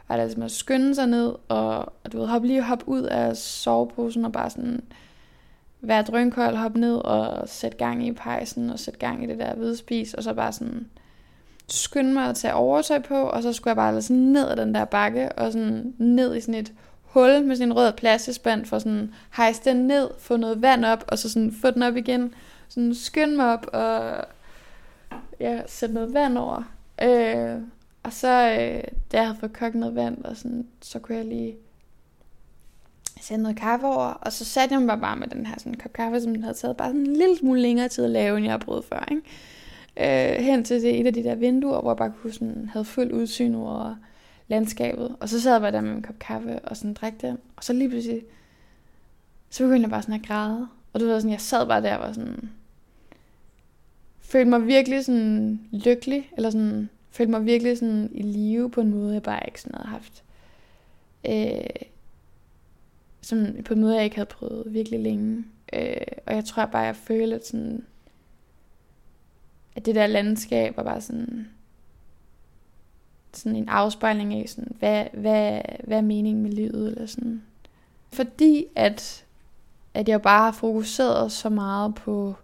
var 0.09 0.17
der 0.17 0.25
ligesom 0.25 0.43
at 0.43 0.51
skynde 0.51 0.95
sig 0.95 1.07
ned, 1.07 1.35
og, 1.49 1.79
og 1.79 2.13
du 2.13 2.19
ved, 2.19 2.27
hop 2.27 2.45
lige 2.45 2.63
hoppe 2.63 2.89
ud 2.89 3.03
af 3.03 3.37
soveposen 3.37 4.25
og 4.25 4.33
bare 4.33 4.51
sådan 4.51 4.81
være 5.81 6.03
drønkold, 6.03 6.57
hoppe 6.57 6.81
ned 6.81 6.95
og 6.95 7.49
sætte 7.49 7.77
gang 7.77 8.07
i 8.07 8.13
pejsen 8.13 8.71
og 8.71 8.79
sætte 8.79 9.01
gang 9.01 9.25
i 9.25 9.27
det 9.27 9.39
der 9.39 9.55
hvide 9.55 9.77
spis, 9.77 10.15
og 10.15 10.23
så 10.23 10.35
bare 10.35 10.53
sådan 10.53 10.87
skynde 11.69 12.13
mig 12.13 12.29
at 12.29 12.37
tage 12.37 12.55
overtøj 12.55 12.99
på, 12.99 13.15
og 13.15 13.43
så 13.43 13.53
skulle 13.53 13.71
jeg 13.71 13.77
bare 13.77 14.03
sådan 14.03 14.17
ned 14.17 14.49
ad 14.49 14.57
den 14.57 14.75
der 14.75 14.85
bakke, 14.85 15.33
og 15.33 15.53
sådan 15.53 15.95
ned 15.99 16.37
i 16.37 16.41
sådan 16.41 16.55
et 16.55 16.73
hul 17.03 17.45
med 17.45 17.57
sin 17.57 17.73
rød 17.73 17.93
plastespand, 17.93 18.65
for 18.65 18.79
sådan 18.79 19.15
hejse 19.37 19.61
den 19.65 19.77
ned, 19.77 20.09
få 20.19 20.37
noget 20.37 20.63
vand 20.63 20.85
op, 20.85 21.05
og 21.09 21.19
så 21.19 21.31
sådan 21.31 21.53
få 21.63 21.71
den 21.71 21.83
op 21.83 21.97
igen, 21.97 22.35
sådan 22.69 22.95
skynde 22.95 23.37
mig 23.37 23.53
op, 23.53 23.67
og 23.73 24.25
ja, 25.43 25.63
sætte 25.67 25.95
noget 25.95 26.15
vand 26.15 26.39
over. 26.39 26.63
Øh, 27.03 27.61
og 28.03 28.13
så, 28.13 28.29
øh, 28.29 28.85
da 29.13 29.17
jeg 29.17 29.27
havde 29.27 29.39
fået 29.41 29.53
kogt 29.53 29.75
noget 29.75 29.95
vand, 29.95 30.25
og 30.25 30.37
sådan, 30.37 30.67
så 30.81 30.99
kunne 30.99 31.17
jeg 31.17 31.25
lige 31.25 31.57
sætte 33.21 33.43
noget 33.43 33.57
kaffe 33.57 33.87
over, 33.87 34.05
og 34.05 34.33
så 34.33 34.45
satte 34.45 34.75
jeg 34.75 34.83
mig 34.83 35.01
bare 35.01 35.17
med 35.17 35.29
den 35.29 35.47
her 35.47 35.55
sådan, 35.59 35.75
kop 35.75 35.93
kaffe, 35.93 36.21
som 36.21 36.35
den 36.35 36.43
havde 36.43 36.57
taget 36.57 36.77
bare 36.77 36.89
sådan 36.89 37.01
en 37.01 37.17
lille 37.17 37.37
smule 37.37 37.61
længere 37.61 37.89
tid 37.89 38.05
at 38.05 38.11
lave, 38.11 38.37
end 38.37 38.45
jeg 38.45 38.53
har 38.53 38.59
prøvet 38.59 38.85
før. 38.85 39.09
Ikke? 39.11 40.37
Øh, 40.37 40.45
hen 40.45 40.65
til 40.65 40.83
det, 40.83 41.01
et 41.01 41.07
af 41.07 41.15
de 41.15 41.25
der 41.25 41.35
vinduer, 41.35 41.81
hvor 41.81 41.91
jeg 41.91 41.97
bare 41.97 42.13
kunne 42.23 42.33
sådan, 42.33 42.71
havde 42.73 42.85
fuld 42.85 43.13
udsyn 43.13 43.55
over 43.55 43.97
landskabet. 44.49 45.17
Og 45.21 45.29
så 45.29 45.41
sad 45.41 45.53
jeg 45.53 45.61
bare 45.61 45.73
der 45.73 45.81
med 45.81 45.93
en 45.93 46.03
kop 46.03 46.19
kaffe 46.19 46.59
og 46.59 46.77
sådan 46.77 46.95
drak 46.95 47.13
den. 47.21 47.39
Og 47.57 47.65
så 47.65 47.73
lige 47.73 47.89
pludselig, 47.89 48.23
så 49.51 49.65
begyndte 49.65 49.83
jeg 49.83 49.91
bare 49.91 50.03
sådan 50.03 50.15
at 50.15 50.27
græde. 50.27 50.69
Og 50.93 51.01
du 51.01 51.05
ved 51.05 51.21
sådan, 51.21 51.31
jeg 51.31 51.41
sad 51.41 51.67
bare 51.67 51.83
der 51.83 51.97
og 51.97 52.07
var 52.07 52.13
sådan, 52.13 52.51
følte 54.33 54.51
mig 54.51 54.67
virkelig 54.67 55.05
sådan 55.05 55.61
lykkelig, 55.71 56.31
eller 56.37 56.51
sådan, 56.51 56.89
følte 57.11 57.31
mig 57.31 57.47
virkelig 57.47 57.79
sådan 57.79 58.11
i 58.13 58.23
live 58.23 58.71
på 58.71 58.81
en 58.81 58.91
måde, 58.91 59.15
jeg 59.15 59.23
bare 59.23 59.41
ikke 59.47 59.61
sådan 59.61 59.75
havde 59.75 59.89
haft. 59.89 60.25
Øh, 61.29 61.89
som 63.21 63.47
på 63.65 63.75
en 63.75 63.81
måde, 63.81 63.95
jeg 63.95 64.05
ikke 64.05 64.17
havde 64.17 64.27
prøvet 64.27 64.73
virkelig 64.75 65.01
længe. 65.01 65.45
Øh, 65.73 65.97
og 66.27 66.35
jeg 66.35 66.45
tror 66.45 66.67
bare, 66.67 66.83
jeg 66.83 66.97
følte, 66.97 67.37
at, 67.37 67.47
sådan, 67.47 67.87
at 69.77 69.87
det 69.87 69.95
der 69.95 70.07
landskab 70.07 70.77
var 70.77 70.83
bare 70.83 71.01
sådan, 71.01 71.49
sådan 73.33 73.57
en 73.57 73.69
afspejling 73.69 74.35
af, 74.35 74.49
sådan, 74.49 74.77
hvad, 74.79 75.07
hvad, 75.13 75.61
hvad 75.85 75.97
er 75.97 76.03
meningen 76.03 76.43
med 76.43 76.51
livet, 76.53 76.89
eller 76.89 77.07
sådan. 77.07 77.43
Fordi 78.13 78.65
at, 78.75 79.25
at 79.95 80.09
jeg 80.09 80.23
bare 80.23 80.45
har 80.45 80.53
fokuseret 80.53 81.33
så 81.33 81.49
meget 81.49 81.95
på, 81.95 82.35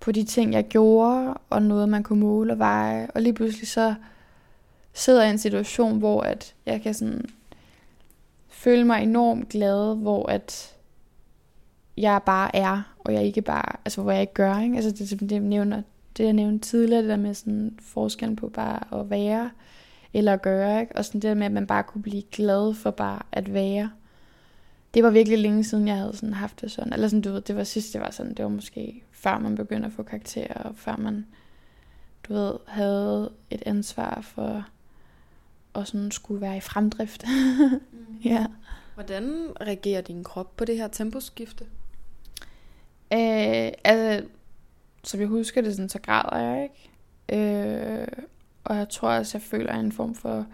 på 0.00 0.12
de 0.12 0.24
ting, 0.24 0.52
jeg 0.52 0.68
gjorde, 0.68 1.34
og 1.50 1.62
noget, 1.62 1.88
man 1.88 2.02
kunne 2.02 2.20
måle 2.20 2.52
og 2.52 2.58
veje. 2.58 3.08
Og 3.14 3.22
lige 3.22 3.34
pludselig 3.34 3.68
så 3.68 3.94
sidder 4.92 5.20
jeg 5.20 5.30
i 5.30 5.32
en 5.32 5.38
situation, 5.38 5.98
hvor 5.98 6.22
at 6.22 6.54
jeg 6.66 6.82
kan 6.82 6.94
sådan 6.94 7.24
føle 8.48 8.84
mig 8.84 9.02
enormt 9.02 9.48
glad, 9.48 9.96
hvor 9.96 10.30
at 10.30 10.76
jeg 11.96 12.20
bare 12.26 12.56
er, 12.56 12.94
og 12.98 13.12
jeg 13.12 13.24
ikke 13.24 13.42
bare, 13.42 13.76
altså 13.84 14.02
hvor 14.02 14.12
jeg 14.12 14.20
ikke 14.20 14.34
gør, 14.34 14.60
ikke? 14.60 14.76
Altså 14.76 14.90
det, 14.90 15.30
det, 15.30 15.42
nævner, 15.42 15.82
det 16.16 16.24
jeg 16.24 16.32
nævnte 16.32 16.68
tidligere, 16.68 17.02
det 17.02 17.10
der 17.10 17.16
med 17.16 17.34
sådan 17.34 17.78
forskellen 17.82 18.36
på 18.36 18.48
bare 18.48 19.00
at 19.00 19.10
være, 19.10 19.50
eller 20.12 20.32
at 20.32 20.42
gøre, 20.42 20.80
ikke? 20.80 20.96
Og 20.96 21.04
sådan 21.04 21.20
det 21.20 21.28
der 21.28 21.34
med, 21.34 21.46
at 21.46 21.52
man 21.52 21.66
bare 21.66 21.82
kunne 21.82 22.02
blive 22.02 22.22
glad 22.22 22.74
for 22.74 22.90
bare 22.90 23.22
at 23.32 23.54
være. 23.54 23.90
Det 24.94 25.02
var 25.02 25.10
virkelig 25.10 25.38
længe 25.38 25.64
siden, 25.64 25.88
jeg 25.88 25.96
havde 25.96 26.16
sådan 26.16 26.32
haft 26.32 26.60
det 26.60 26.70
sådan. 26.70 26.92
Eller 26.92 27.08
sådan, 27.08 27.22
du 27.22 27.32
ved, 27.32 27.40
det 27.40 27.56
var 27.56 27.64
sidst, 27.64 27.92
det 27.92 28.00
var 28.00 28.10
sådan, 28.10 28.34
det 28.34 28.42
var 28.42 28.50
måske 28.50 29.02
før 29.10 29.38
man 29.38 29.54
begyndte 29.54 29.86
at 29.86 29.92
få 29.92 30.02
karakterer, 30.02 30.62
og 30.62 30.76
før 30.76 30.96
man, 30.96 31.26
du 32.28 32.32
ved, 32.34 32.54
havde 32.66 33.32
et 33.50 33.62
ansvar 33.66 34.20
for 34.20 34.66
at 35.74 35.88
sådan 35.88 36.10
skulle 36.10 36.40
være 36.40 36.56
i 36.56 36.60
fremdrift. 36.60 37.24
mm. 37.92 38.16
ja. 38.24 38.46
Hvordan 38.94 39.46
reagerer 39.60 40.00
din 40.00 40.24
krop 40.24 40.56
på 40.56 40.64
det 40.64 40.76
her 40.76 40.88
temposkifte? 40.88 41.64
Øh, 43.12 43.72
altså, 43.84 44.26
som 45.04 45.20
jeg 45.20 45.28
husker 45.28 45.62
det, 45.62 45.74
sådan, 45.74 45.88
så 45.88 45.98
græder 45.98 46.38
jeg 46.38 46.62
ikke. 46.62 46.90
Øh, 47.32 48.08
og 48.64 48.76
jeg 48.76 48.88
tror 48.88 49.08
også, 49.08 49.38
jeg 49.38 49.42
føler 49.42 49.74
en 49.74 49.92
form 49.92 50.14
for 50.14 50.46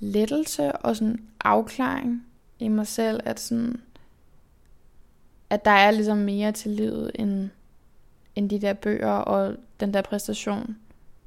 lettelse 0.00 0.72
og 0.72 0.96
sådan 0.96 1.20
afklaring 1.40 2.26
i 2.64 2.68
mig 2.68 2.86
selv, 2.86 3.20
at 3.24 3.40
sådan, 3.40 3.82
at 5.50 5.64
der 5.64 5.70
er 5.70 5.90
ligesom 5.90 6.18
mere 6.18 6.52
til 6.52 6.70
livet 6.70 7.10
end, 7.14 7.50
end 8.36 8.50
de 8.50 8.60
der 8.60 8.72
bøger 8.72 9.12
og 9.12 9.56
den 9.80 9.94
der 9.94 10.02
præstation. 10.02 10.76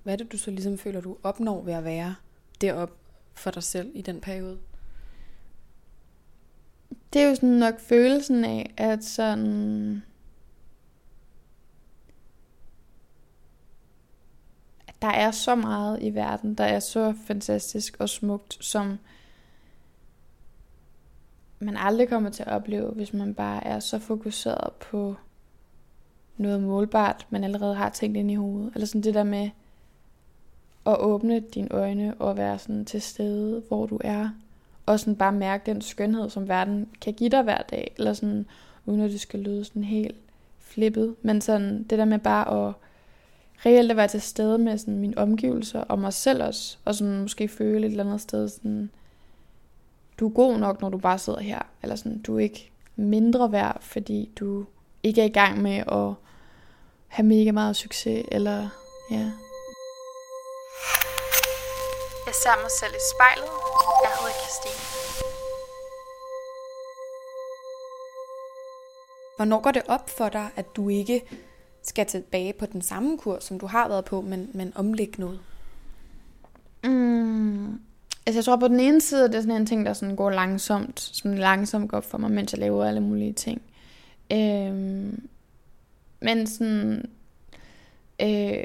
Hvad 0.03 0.13
er 0.13 0.17
det, 0.17 0.31
du 0.31 0.37
så 0.37 0.51
ligesom 0.51 0.77
føler, 0.77 1.01
du 1.01 1.17
opnår 1.23 1.61
ved 1.61 1.73
at 1.73 1.83
være 1.83 2.15
derop 2.61 2.91
for 3.33 3.51
dig 3.51 3.63
selv 3.63 3.91
i 3.93 4.01
den 4.01 4.21
periode? 4.21 4.57
Det 7.13 7.21
er 7.21 7.29
jo 7.29 7.35
sådan 7.35 7.49
nok 7.49 7.79
følelsen 7.79 8.45
af, 8.45 8.73
at 8.77 9.03
sådan... 9.03 10.03
At 14.87 14.95
der 15.01 15.07
er 15.07 15.31
så 15.31 15.55
meget 15.55 16.03
i 16.03 16.09
verden, 16.09 16.55
der 16.55 16.63
er 16.63 16.79
så 16.79 17.13
fantastisk 17.27 17.97
og 17.99 18.09
smukt, 18.09 18.65
som 18.65 18.97
man 21.59 21.77
aldrig 21.77 22.09
kommer 22.09 22.29
til 22.29 22.43
at 22.43 22.49
opleve, 22.49 22.89
hvis 22.89 23.13
man 23.13 23.33
bare 23.33 23.67
er 23.67 23.79
så 23.79 23.99
fokuseret 23.99 24.73
på 24.73 25.15
noget 26.37 26.63
målbart, 26.63 27.27
man 27.29 27.43
allerede 27.43 27.75
har 27.75 27.89
tænkt 27.89 28.17
ind 28.17 28.31
i 28.31 28.35
hovedet. 28.35 28.71
Eller 28.73 28.87
sådan 28.87 29.01
det 29.01 29.13
der 29.13 29.23
med 29.23 29.49
at 30.85 30.99
åbne 30.99 31.39
dine 31.39 31.71
øjne 31.71 32.13
og 32.19 32.37
være 32.37 32.59
sådan 32.59 32.85
til 32.85 33.01
stede, 33.01 33.63
hvor 33.67 33.85
du 33.85 33.99
er. 34.03 34.29
Og 34.85 34.99
sådan 34.99 35.15
bare 35.15 35.31
mærke 35.31 35.65
den 35.65 35.81
skønhed, 35.81 36.29
som 36.29 36.47
verden 36.47 36.89
kan 37.01 37.13
give 37.13 37.29
dig 37.29 37.43
hver 37.43 37.61
dag. 37.61 37.93
Eller 37.97 38.13
sådan, 38.13 38.45
uden 38.85 39.01
at 39.01 39.11
det 39.11 39.19
skal 39.19 39.39
lyde 39.39 39.65
sådan 39.65 39.83
helt 39.83 40.17
flippet. 40.59 41.15
Men 41.21 41.41
sådan 41.41 41.83
det 41.83 41.99
der 41.99 42.05
med 42.05 42.19
bare 42.19 42.67
at 42.67 42.73
reelt 43.65 43.91
at 43.91 43.97
være 43.97 44.07
til 44.07 44.21
stede 44.21 44.57
med 44.57 44.77
sådan 44.77 44.97
mine 44.97 45.17
omgivelser 45.17 45.81
og 45.81 45.99
mig 45.99 46.13
selv 46.13 46.43
også. 46.43 46.77
Og 46.85 46.95
sådan 46.95 47.21
måske 47.21 47.47
føle 47.47 47.87
et 47.87 47.91
eller 47.91 48.03
andet 48.03 48.21
sted 48.21 48.47
sådan, 48.49 48.89
du 50.19 50.27
er 50.27 50.33
god 50.33 50.57
nok, 50.57 50.81
når 50.81 50.89
du 50.89 50.97
bare 50.97 51.19
sidder 51.19 51.39
her. 51.39 51.61
Eller 51.83 51.95
sådan, 51.95 52.21
du 52.21 52.35
er 52.35 52.39
ikke 52.39 52.71
mindre 52.95 53.51
værd, 53.51 53.77
fordi 53.81 54.31
du 54.39 54.65
ikke 55.03 55.21
er 55.21 55.25
i 55.25 55.29
gang 55.29 55.61
med 55.61 55.77
at 55.77 56.13
have 57.07 57.25
mega 57.25 57.51
meget 57.51 57.75
succes. 57.75 58.25
Eller 58.31 58.69
ja. 59.11 59.31
Jeg 62.25 62.35
ser 62.43 62.61
mig 62.61 62.71
selv 62.79 62.93
i 62.95 63.03
spejlet. 63.13 63.51
Jeg 64.03 64.11
hedder 64.19 64.33
Christine. 64.41 64.81
Hvornår 69.35 69.61
går 69.61 69.71
det 69.71 69.83
op 69.87 70.09
for 70.09 70.29
dig, 70.29 70.49
at 70.55 70.75
du 70.75 70.89
ikke 70.89 71.21
skal 71.81 72.05
tilbage 72.05 72.53
på 72.53 72.65
den 72.65 72.81
samme 72.81 73.17
kurs, 73.17 73.43
som 73.43 73.59
du 73.59 73.67
har 73.67 73.87
været 73.87 74.05
på, 74.05 74.21
men, 74.21 74.49
men 74.53 74.73
omlægge 74.75 75.21
noget? 75.21 75.39
Mm. 76.83 77.86
Altså 78.27 78.37
jeg 78.37 78.45
tror 78.45 78.55
på 78.55 78.67
den 78.67 78.79
ene 78.79 79.01
side, 79.01 79.27
det 79.27 79.35
er 79.35 79.41
sådan 79.41 79.55
en 79.55 79.65
ting, 79.65 79.85
der 79.85 79.93
sådan 79.93 80.15
går 80.15 80.29
langsomt, 80.29 80.99
som 80.99 81.33
langsomt 81.33 81.89
går 81.89 81.97
op 81.97 82.05
for 82.05 82.17
mig, 82.17 82.31
mens 82.31 82.53
jeg 82.53 82.59
laver 82.59 82.85
alle 82.85 83.01
mulige 83.01 83.33
ting. 83.33 83.61
Øhm, 84.31 85.27
men 86.19 86.47
sådan, 86.47 87.09
øh, 88.21 88.63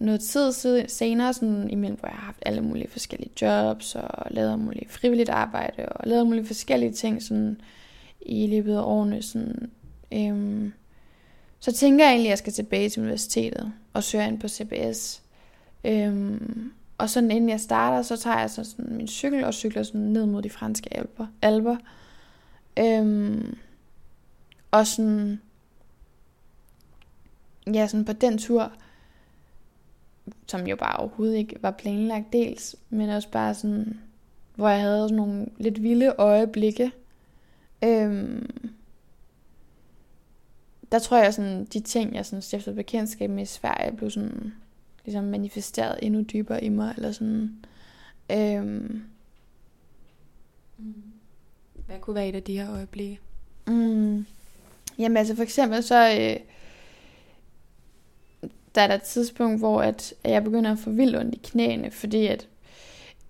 noget 0.00 0.20
tid 0.20 0.52
senere, 0.88 1.32
sådan 1.32 1.70
imellem, 1.70 1.98
hvor 1.98 2.08
jeg 2.08 2.16
har 2.16 2.24
haft 2.26 2.42
alle 2.46 2.60
mulige 2.60 2.88
forskellige 2.88 3.30
jobs, 3.42 3.94
og 3.94 4.26
lavet 4.30 4.58
mulige 4.58 4.88
frivilligt 4.88 5.28
arbejde, 5.28 5.88
og 5.88 6.08
lavet 6.08 6.26
mulige 6.26 6.46
forskellige 6.46 6.92
ting 6.92 7.22
sådan, 7.22 7.60
i 8.20 8.46
løbet 8.46 8.76
af 8.76 8.82
årene. 8.82 9.22
Sådan, 9.22 9.70
øh, 10.12 10.70
så 11.60 11.72
tænker 11.72 12.04
jeg 12.04 12.10
egentlig, 12.10 12.28
at 12.28 12.30
jeg 12.30 12.38
skal 12.38 12.52
tilbage 12.52 12.88
til 12.88 13.02
universitetet 13.02 13.72
og 13.92 14.04
søge 14.04 14.28
ind 14.28 14.40
på 14.40 14.48
CBS. 14.48 15.22
Øh, 15.84 16.40
og 16.98 17.10
sådan 17.10 17.30
inden 17.30 17.50
jeg 17.50 17.60
starter, 17.60 18.02
så 18.02 18.16
tager 18.16 18.38
jeg 18.38 18.50
så 18.50 18.64
sådan 18.64 18.96
min 18.96 19.08
cykel 19.08 19.44
og 19.44 19.54
cykler 19.54 19.82
sådan 19.82 20.00
ned 20.00 20.26
mod 20.26 20.42
de 20.42 20.50
franske 20.50 20.96
alber. 20.96 21.26
alber. 21.42 21.76
Øhm, 22.78 23.58
og 24.70 24.86
sådan, 24.86 25.40
ja, 27.74 27.86
sådan 27.86 28.04
på 28.04 28.12
den 28.12 28.38
tur, 28.38 28.72
som 30.46 30.66
jo 30.66 30.76
bare 30.76 30.96
overhovedet 30.96 31.36
ikke 31.36 31.56
var 31.62 31.70
planlagt 31.70 32.32
dels, 32.32 32.76
men 32.90 33.10
også 33.10 33.30
bare 33.30 33.54
sådan, 33.54 34.00
hvor 34.54 34.68
jeg 34.68 34.80
havde 34.80 35.08
sådan 35.08 35.16
nogle 35.16 35.46
lidt 35.56 35.82
vilde 35.82 36.14
øjeblikke. 36.18 36.92
Øhm, 37.84 38.70
der 40.92 40.98
tror 40.98 41.16
jeg 41.16 41.34
sådan, 41.34 41.64
de 41.64 41.80
ting, 41.80 42.14
jeg 42.14 42.26
sådan 42.26 42.42
stiftede 42.42 42.76
bekendtskab 42.76 43.30
med 43.30 43.42
i 43.42 43.46
Sverige, 43.46 43.96
blev 43.96 44.10
sådan 44.10 44.54
ligesom 45.06 45.24
manifesteret 45.24 45.98
endnu 46.02 46.22
dybere 46.22 46.64
i 46.64 46.68
mig, 46.68 46.94
eller 46.96 47.12
sådan. 47.12 47.56
Øhm, 48.32 49.02
Hvad 51.86 51.98
kunne 52.00 52.14
være 52.14 52.28
et 52.28 52.34
af 52.34 52.42
de 52.42 52.58
her 52.58 52.72
øjeblikke? 52.72 53.20
Mm, 53.66 54.26
jamen 54.98 55.16
altså 55.16 55.36
for 55.36 55.42
eksempel 55.42 55.82
så, 55.82 56.08
øh, 56.08 56.36
der 58.74 58.82
er 58.82 58.86
der 58.86 58.94
et 58.94 59.02
tidspunkt, 59.02 59.58
hvor 59.58 59.82
at, 59.82 60.14
at 60.24 60.30
jeg 60.30 60.44
begynder 60.44 60.72
at 60.72 60.78
få 60.78 60.90
vildt 60.90 61.16
ondt 61.16 61.34
i 61.34 61.40
knæene, 61.44 61.90
fordi 61.90 62.26
at 62.26 62.48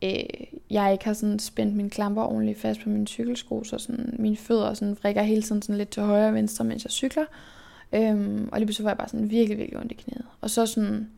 øh, 0.04 0.46
jeg 0.70 0.92
ikke 0.92 1.04
har 1.04 1.12
sådan 1.12 1.38
spændt 1.38 1.76
mine 1.76 1.90
klamper 1.90 2.22
ordentligt 2.22 2.58
fast 2.60 2.80
på 2.80 2.88
mine 2.88 3.06
cykelsko, 3.06 3.64
så 3.64 3.78
sådan, 3.78 4.16
mine 4.18 4.36
fødder 4.36 4.74
sådan 4.74 4.96
vrikker 5.02 5.22
hele 5.22 5.42
tiden 5.42 5.62
sådan 5.62 5.78
lidt 5.78 5.88
til 5.88 6.02
højre 6.02 6.28
og 6.28 6.34
venstre, 6.34 6.64
mens 6.64 6.84
jeg 6.84 6.90
cykler. 6.90 7.24
Øhm, 7.92 8.48
og 8.52 8.58
lige 8.58 8.66
pludselig 8.66 8.84
var 8.84 8.90
jeg 8.90 8.98
bare 8.98 9.08
sådan 9.08 9.30
virkelig, 9.30 9.58
virkelig 9.58 9.80
ondt 9.80 9.92
i 9.92 9.94
knæet. 9.94 10.26
Og 10.40 10.50
så 10.50 10.66
sådan 10.66 11.10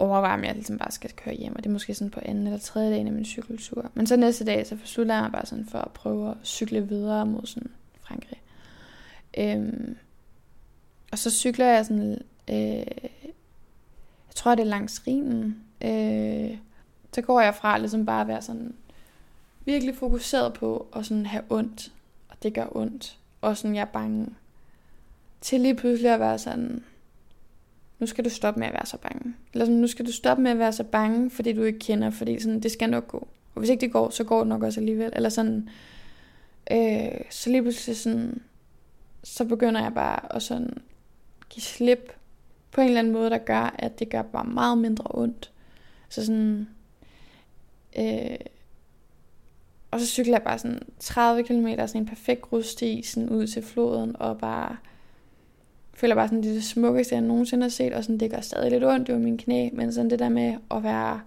overveje, 0.00 0.34
om 0.34 0.44
jeg 0.44 0.54
ligesom 0.54 0.78
bare 0.78 0.90
skal 0.90 1.10
køre 1.16 1.34
hjem, 1.34 1.56
og 1.56 1.62
det 1.62 1.66
er 1.66 1.72
måske 1.72 1.94
sådan 1.94 2.10
på 2.10 2.20
anden 2.24 2.46
eller 2.46 2.58
tredje 2.58 2.90
dagen 2.90 3.06
af 3.06 3.12
min 3.12 3.24
cykeltur. 3.24 3.90
Men 3.94 4.06
så 4.06 4.16
næste 4.16 4.44
dag, 4.44 4.66
så 4.66 4.76
beslutter 4.76 5.14
jeg 5.14 5.22
mig 5.22 5.32
bare 5.32 5.46
sådan 5.46 5.66
for 5.66 5.78
at 5.78 5.90
prøve 5.90 6.30
at 6.30 6.36
cykle 6.44 6.88
videre 6.88 7.26
mod 7.26 7.46
sådan 7.46 7.70
Frankrig. 8.00 8.42
Øhm, 9.38 9.96
og 11.12 11.18
så 11.18 11.30
cykler 11.30 11.66
jeg 11.66 11.86
sådan, 11.86 12.18
øh, 12.50 12.86
jeg 14.26 14.34
tror 14.34 14.54
det 14.54 14.62
er 14.62 14.66
langs 14.66 15.02
Rhinen. 15.06 15.62
Øh, 15.84 16.58
så 17.12 17.22
går 17.22 17.40
jeg 17.40 17.54
fra 17.54 17.78
ligesom 17.78 18.06
bare 18.06 18.20
at 18.20 18.28
være 18.28 18.42
sådan 18.42 18.74
virkelig 19.64 19.96
fokuseret 19.96 20.52
på 20.52 20.86
at 20.96 21.06
sådan 21.06 21.26
have 21.26 21.44
ondt, 21.50 21.92
og 22.28 22.36
det 22.42 22.54
gør 22.54 22.66
ondt, 22.76 23.18
og 23.40 23.56
sådan 23.56 23.74
jeg 23.74 23.80
er 23.80 23.84
bange, 23.84 24.28
til 25.40 25.60
lige 25.60 25.74
pludselig 25.74 26.10
at 26.12 26.20
være 26.20 26.38
sådan, 26.38 26.84
nu 28.00 28.06
skal 28.06 28.24
du 28.24 28.30
stoppe 28.30 28.60
med 28.60 28.68
at 28.68 28.72
være 28.72 28.86
så 28.86 28.96
bange. 28.96 29.34
Eller 29.52 29.64
sådan, 29.64 29.80
nu 29.80 29.86
skal 29.86 30.06
du 30.06 30.12
stoppe 30.12 30.42
med 30.42 30.50
at 30.50 30.58
være 30.58 30.72
så 30.72 30.84
bange, 30.84 31.30
fordi 31.30 31.52
du 31.52 31.62
ikke 31.62 31.78
kender, 31.78 32.10
fordi 32.10 32.40
sådan, 32.40 32.60
det 32.60 32.70
skal 32.70 32.90
nok 32.90 33.08
gå. 33.08 33.28
Og 33.54 33.58
hvis 33.58 33.70
ikke 33.70 33.80
det 33.80 33.92
går, 33.92 34.10
så 34.10 34.24
går 34.24 34.38
det 34.38 34.48
nok 34.48 34.62
også 34.62 34.80
alligevel. 34.80 35.12
Eller 35.16 35.28
sådan, 35.28 35.68
øh, 36.70 37.20
så 37.30 37.50
lige 37.50 37.62
pludselig 37.62 37.96
sådan, 37.96 38.42
så 39.24 39.44
begynder 39.44 39.82
jeg 39.82 39.94
bare 39.94 40.34
at 40.34 40.42
sådan 40.42 40.78
give 41.50 41.62
slip 41.62 42.12
på 42.70 42.80
en 42.80 42.86
eller 42.86 42.98
anden 42.98 43.12
måde, 43.12 43.30
der 43.30 43.38
gør, 43.38 43.74
at 43.78 43.98
det 43.98 44.08
gør 44.08 44.22
bare 44.22 44.44
meget 44.44 44.78
mindre 44.78 45.04
ondt. 45.10 45.52
Så 46.08 46.26
sådan, 46.26 46.68
øh, 47.98 48.36
og 49.90 50.00
så 50.00 50.06
cykler 50.06 50.34
jeg 50.34 50.42
bare 50.42 50.58
sådan 50.58 50.82
30 50.98 51.42
km, 51.42 51.66
sådan 51.78 52.00
en 52.00 52.06
perfekt 52.06 52.42
grussti, 52.42 53.02
sådan 53.02 53.28
ud 53.28 53.46
til 53.46 53.62
floden, 53.62 54.16
og 54.16 54.38
bare 54.38 54.76
føler 56.00 56.14
bare 56.14 56.28
sådan, 56.28 56.42
det 56.42 56.50
er 56.50 56.54
det 56.54 56.64
smukkeste, 56.64 57.14
jeg 57.14 57.22
nogensinde 57.22 57.62
har 57.62 57.70
set, 57.70 57.92
og 57.92 58.04
sådan, 58.04 58.20
det 58.20 58.30
gør 58.30 58.40
stadig 58.40 58.70
lidt 58.70 58.84
ondt 58.84 59.08
i 59.08 59.12
min 59.12 59.38
knæ, 59.38 59.68
men 59.72 59.92
sådan 59.92 60.10
det 60.10 60.18
der 60.18 60.28
med 60.28 60.56
at 60.70 60.82
være 60.82 61.20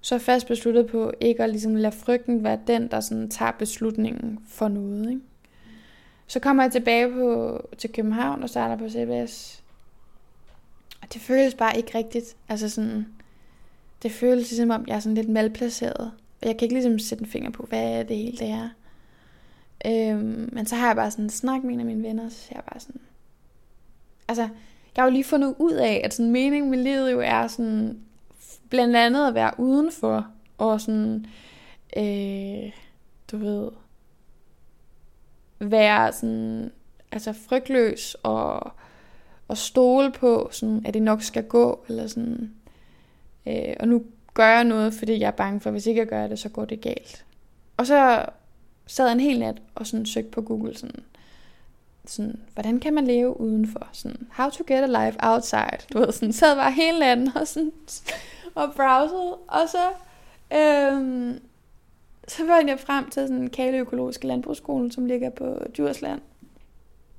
så 0.00 0.18
fast 0.18 0.46
besluttet 0.46 0.86
på 0.86 1.12
ikke 1.20 1.42
at 1.44 1.50
ligesom 1.50 1.74
lade 1.74 1.92
frygten 1.92 2.44
være 2.44 2.58
den, 2.66 2.88
der 2.90 3.00
sådan 3.00 3.28
tager 3.28 3.52
beslutningen 3.52 4.38
for 4.48 4.68
noget. 4.68 5.10
Ikke? 5.10 5.20
Så 6.26 6.40
kommer 6.40 6.62
jeg 6.62 6.72
tilbage 6.72 7.12
på, 7.12 7.60
til 7.78 7.92
København 7.92 8.42
og 8.42 8.48
starter 8.48 8.76
på 8.76 8.88
CBS. 8.88 9.62
Og 11.02 11.14
det 11.14 11.20
føles 11.20 11.54
bare 11.54 11.76
ikke 11.76 11.98
rigtigt. 11.98 12.36
Altså 12.48 12.68
sådan, 12.68 13.06
det 14.02 14.12
føles 14.12 14.50
ligesom 14.50 14.70
om, 14.70 14.84
jeg 14.86 14.96
er 14.96 15.00
sådan 15.00 15.14
lidt 15.14 15.28
malplaceret. 15.28 16.12
Og 16.42 16.48
jeg 16.48 16.56
kan 16.56 16.62
ikke 16.62 16.74
ligesom 16.74 16.98
sætte 16.98 17.24
en 17.24 17.30
finger 17.30 17.50
på, 17.50 17.66
hvad 17.68 18.04
det 18.04 18.16
hele 18.16 18.36
det 18.36 18.48
er. 18.48 18.68
Øhm, 19.86 20.48
men 20.52 20.66
så 20.66 20.76
har 20.76 20.86
jeg 20.86 20.96
bare 20.96 21.10
sådan 21.10 21.30
snak 21.30 21.64
med 21.64 21.74
en 21.74 21.80
af 21.80 21.86
mine 21.86 22.02
venner, 22.02 22.28
så 22.28 22.48
jeg 22.50 22.62
bare 22.72 22.80
sådan, 22.80 23.00
altså, 24.30 24.42
jeg 24.96 25.02
har 25.02 25.04
jo 25.04 25.12
lige 25.12 25.24
fundet 25.24 25.54
ud 25.58 25.72
af, 25.72 26.00
at 26.04 26.14
sådan 26.14 26.32
meningen 26.32 26.70
med 26.70 26.78
livet 26.78 27.12
jo 27.12 27.20
er 27.20 27.46
sådan, 27.46 28.00
blandt 28.70 28.96
andet 28.96 29.28
at 29.28 29.34
være 29.34 29.52
udenfor, 29.58 30.26
og 30.58 30.80
sådan, 30.80 31.26
øh, 31.96 32.72
du 33.30 33.36
ved, 33.36 33.70
være 35.58 36.12
sådan, 36.12 36.72
altså 37.12 37.32
frygtløs, 37.32 38.16
og, 38.22 38.72
og 39.48 39.56
stole 39.56 40.12
på, 40.12 40.48
sådan, 40.52 40.82
at 40.86 40.94
det 40.94 41.02
nok 41.02 41.22
skal 41.22 41.44
gå, 41.44 41.84
eller 41.88 42.06
sådan, 42.06 42.54
øh, 43.46 43.74
og 43.80 43.88
nu 43.88 44.04
gør 44.34 44.48
jeg 44.48 44.64
noget, 44.64 44.94
fordi 44.94 45.20
jeg 45.20 45.26
er 45.26 45.30
bange 45.30 45.60
for, 45.60 45.70
at 45.70 45.74
hvis 45.74 45.86
ikke 45.86 45.98
jeg 45.98 46.08
gør 46.08 46.26
det, 46.26 46.38
så 46.38 46.48
går 46.48 46.64
det 46.64 46.80
galt. 46.80 47.24
Og 47.76 47.86
så 47.86 48.26
sad 48.86 49.06
jeg 49.06 49.12
en 49.12 49.20
hel 49.20 49.38
nat 49.38 49.62
og 49.74 49.86
sådan 49.86 50.06
søgte 50.06 50.30
på 50.30 50.42
Google, 50.42 50.76
sådan, 50.76 51.04
sådan, 52.06 52.40
hvordan 52.54 52.80
kan 52.80 52.94
man 52.94 53.06
leve 53.06 53.40
udenfor? 53.40 53.88
Sådan, 53.92 54.26
how 54.30 54.50
to 54.50 54.64
get 54.66 54.82
a 54.82 55.04
life 55.06 55.18
outside. 55.22 55.78
Du 55.92 55.98
ved, 55.98 56.12
sådan, 56.12 56.32
sad 56.32 56.56
bare 56.56 56.72
hele 56.72 56.98
natten 56.98 57.30
og, 57.34 57.48
sådan, 57.48 57.72
og 58.54 58.72
browsede. 58.76 59.34
Og 59.34 59.68
så, 59.68 59.88
øhm, 60.58 61.38
så 62.28 62.46
var 62.46 62.62
jeg 62.66 62.80
frem 62.80 63.10
til 63.10 63.28
sådan 63.28 63.50
Kale 63.50 63.78
Økologiske 63.78 64.26
Landbrugsskole, 64.26 64.92
som 64.92 65.06
ligger 65.06 65.30
på 65.30 65.58
Djursland. 65.76 66.20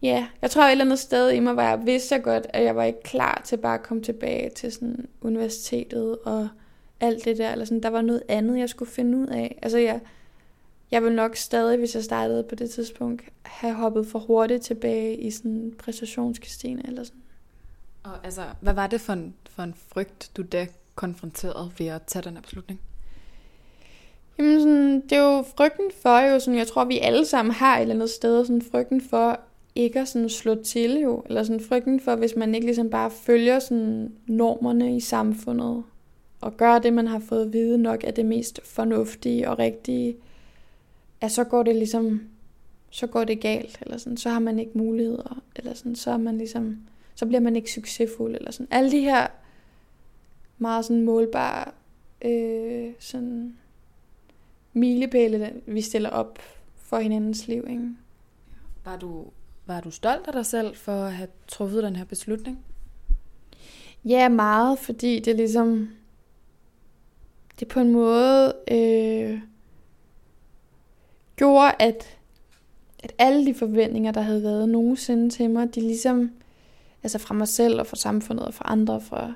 Ja, 0.01 0.07
yeah. 0.07 0.23
jeg 0.41 0.51
tror 0.51 0.63
et 0.63 0.71
eller 0.71 0.85
andet 0.85 0.99
sted 0.99 1.29
i 1.31 1.39
mig, 1.39 1.55
var 1.55 1.69
jeg 1.69 1.85
vidste 1.85 2.15
jeg 2.15 2.23
godt, 2.23 2.47
at 2.49 2.63
jeg 2.63 2.75
var 2.75 2.83
ikke 2.83 3.03
klar 3.03 3.41
til 3.45 3.57
bare 3.57 3.73
at 3.73 3.83
komme 3.83 4.03
tilbage 4.03 4.49
til 4.49 4.71
sådan 4.71 5.07
universitetet 5.21 6.17
og 6.25 6.47
alt 6.99 7.25
det 7.25 7.37
der. 7.37 7.51
Eller 7.51 7.65
sådan, 7.65 7.83
der 7.83 7.89
var 7.89 8.01
noget 8.01 8.23
andet, 8.27 8.59
jeg 8.59 8.69
skulle 8.69 8.91
finde 8.91 9.17
ud 9.17 9.27
af. 9.27 9.59
Altså, 9.61 9.77
jeg, 9.77 9.99
jeg 10.91 11.03
vil 11.03 11.11
nok 11.11 11.35
stadig, 11.35 11.77
hvis 11.77 11.95
jeg 11.95 12.03
startede 12.03 12.43
på 12.43 12.55
det 12.55 12.69
tidspunkt, 12.69 13.23
have 13.41 13.73
hoppet 13.73 14.07
for 14.07 14.19
hurtigt 14.19 14.63
tilbage 14.63 15.15
i 15.15 15.31
sådan 15.31 15.73
præstationskastine 15.77 16.87
eller 16.87 17.03
sådan. 17.03 17.21
Og 18.03 18.11
altså, 18.23 18.41
hvad 18.61 18.73
var 18.73 18.87
det 18.87 19.01
for 19.01 19.13
en, 19.13 19.33
for 19.49 19.63
en 19.63 19.75
frygt, 19.93 20.31
du 20.37 20.41
da 20.41 20.67
konfronterede 20.95 21.71
ved 21.79 21.87
at 21.87 22.01
tage 22.07 22.23
den 22.23 22.33
her 22.33 22.41
beslutning? 22.41 22.81
Jamen 24.37 24.59
sådan, 24.59 25.01
det 25.01 25.11
er 25.11 25.37
jo 25.37 25.41
frygten 25.57 25.91
for 26.01 26.19
jo, 26.19 26.39
sådan, 26.39 26.57
jeg 26.57 26.67
tror 26.67 26.85
vi 26.85 26.99
alle 26.99 27.25
sammen 27.25 27.53
har 27.53 27.77
et 27.77 27.81
eller 27.81 27.95
andet 27.95 28.09
sted, 28.09 28.45
sådan 28.45 28.61
frygten 28.71 29.01
for 29.01 29.39
ikke 29.75 29.99
at 29.99 30.07
sådan 30.07 30.29
slå 30.29 30.55
til 30.55 30.99
jo, 30.99 31.23
eller 31.25 31.43
sådan 31.43 31.61
frygten 31.61 31.99
for, 31.99 32.15
hvis 32.15 32.35
man 32.35 32.55
ikke 32.55 32.67
ligesom 32.67 32.89
bare 32.89 33.11
følger 33.11 33.59
sådan 33.59 34.13
normerne 34.27 34.95
i 34.95 34.99
samfundet, 34.99 35.83
og 36.41 36.57
gør 36.57 36.79
det, 36.79 36.93
man 36.93 37.07
har 37.07 37.19
fået 37.19 37.45
at 37.45 37.53
vide 37.53 37.77
nok 37.77 38.03
er 38.03 38.11
det 38.11 38.25
mest 38.25 38.59
fornuftige 38.63 39.49
og 39.49 39.59
rigtige, 39.59 40.15
at 41.21 41.31
så 41.31 41.43
går 41.43 41.63
det 41.63 41.75
ligesom, 41.75 42.21
så 42.89 43.07
går 43.07 43.23
det 43.23 43.41
galt, 43.41 43.77
eller 43.81 43.97
sådan, 43.97 44.17
så 44.17 44.29
har 44.29 44.39
man 44.39 44.59
ikke 44.59 44.77
muligheder, 44.77 45.41
eller 45.55 45.73
sådan, 45.73 45.95
så 45.95 46.11
er 46.11 46.17
man 46.17 46.37
ligesom, 46.37 46.77
så 47.15 47.25
bliver 47.25 47.41
man 47.41 47.55
ikke 47.55 47.71
succesfuld, 47.71 48.35
eller 48.35 48.51
sådan. 48.51 48.67
Alle 48.71 48.91
de 48.91 48.99
her 48.99 49.27
meget 50.57 50.85
sådan 50.85 51.01
målbare 51.01 51.71
øh, 52.21 52.93
sådan 52.99 53.57
milepæle, 54.73 55.53
vi 55.65 55.81
stiller 55.81 56.09
op 56.09 56.39
for 56.75 56.99
hinandens 56.99 57.47
liv. 57.47 57.65
Ikke? 57.69 57.89
Var 58.85 58.97
du, 58.97 59.25
var 59.65 59.81
du 59.81 59.91
stolt 59.91 60.27
af 60.27 60.33
dig 60.33 60.45
selv 60.45 60.75
for 60.75 61.03
at 61.03 61.13
have 61.13 61.29
truffet 61.47 61.83
den 61.83 61.95
her 61.95 62.05
beslutning? 62.05 62.59
Ja, 64.05 64.29
meget, 64.29 64.79
fordi 64.79 65.19
det 65.19 65.35
ligesom, 65.35 65.89
det 67.59 67.67
på 67.67 67.79
en 67.79 67.91
måde 67.91 68.53
øh, 68.71 69.39
gjorde, 71.41 71.71
at, 71.79 72.17
at 73.03 73.13
alle 73.17 73.45
de 73.45 73.53
forventninger, 73.53 74.11
der 74.11 74.21
havde 74.21 74.43
været 74.43 74.69
nogensinde 74.69 75.29
til 75.29 75.49
mig, 75.49 75.75
de 75.75 75.81
ligesom, 75.81 76.31
altså 77.03 77.17
fra 77.17 77.33
mig 77.33 77.47
selv 77.47 77.79
og 77.79 77.87
fra 77.87 77.95
samfundet 77.95 78.45
og 78.45 78.53
fra 78.53 78.65
andre, 78.67 79.01
fra 79.01 79.33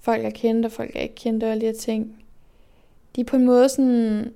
folk 0.00 0.22
jeg 0.22 0.34
kendte 0.34 0.66
og 0.66 0.72
folk 0.72 0.94
jeg 0.94 1.02
ikke 1.02 1.14
kendte 1.14 1.44
og 1.44 1.50
alle 1.50 1.60
de 1.60 1.66
her 1.66 1.72
ting, 1.72 2.24
de 3.16 3.24
på 3.24 3.36
en 3.36 3.44
måde 3.44 3.68
sådan 3.68 4.32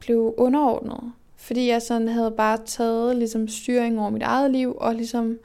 blev 0.00 0.34
underordnet. 0.36 1.12
Fordi 1.36 1.68
jeg 1.68 1.82
sådan 1.82 2.08
havde 2.08 2.30
bare 2.30 2.58
taget 2.66 3.16
ligesom 3.16 3.48
styring 3.48 4.00
over 4.00 4.10
mit 4.10 4.22
eget 4.22 4.50
liv 4.50 4.76
og 4.80 4.94
ligesom 4.94 5.38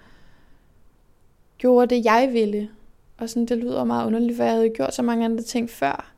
gjorde 1.57 1.95
det, 1.95 2.05
jeg 2.05 2.29
ville. 2.33 2.69
Og 3.17 3.29
sådan, 3.29 3.45
det 3.45 3.57
lyder 3.57 3.83
meget 3.83 4.07
underligt, 4.07 4.37
for 4.37 4.43
jeg 4.43 4.53
havde 4.53 4.69
gjort 4.69 4.95
så 4.95 5.01
mange 5.01 5.25
andre 5.25 5.43
ting 5.43 5.69
før, 5.69 6.11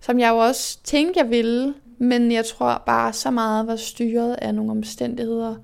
som 0.00 0.18
jeg 0.18 0.30
jo 0.30 0.36
også 0.36 0.78
tænkte, 0.84 1.20
jeg 1.20 1.30
ville, 1.30 1.74
men 2.00 2.32
jeg 2.32 2.44
tror 2.44 2.82
bare, 2.86 3.12
så 3.12 3.30
meget 3.30 3.66
var 3.66 3.76
styret 3.76 4.34
af 4.34 4.54
nogle 4.54 4.70
omstændigheder, 4.70 5.56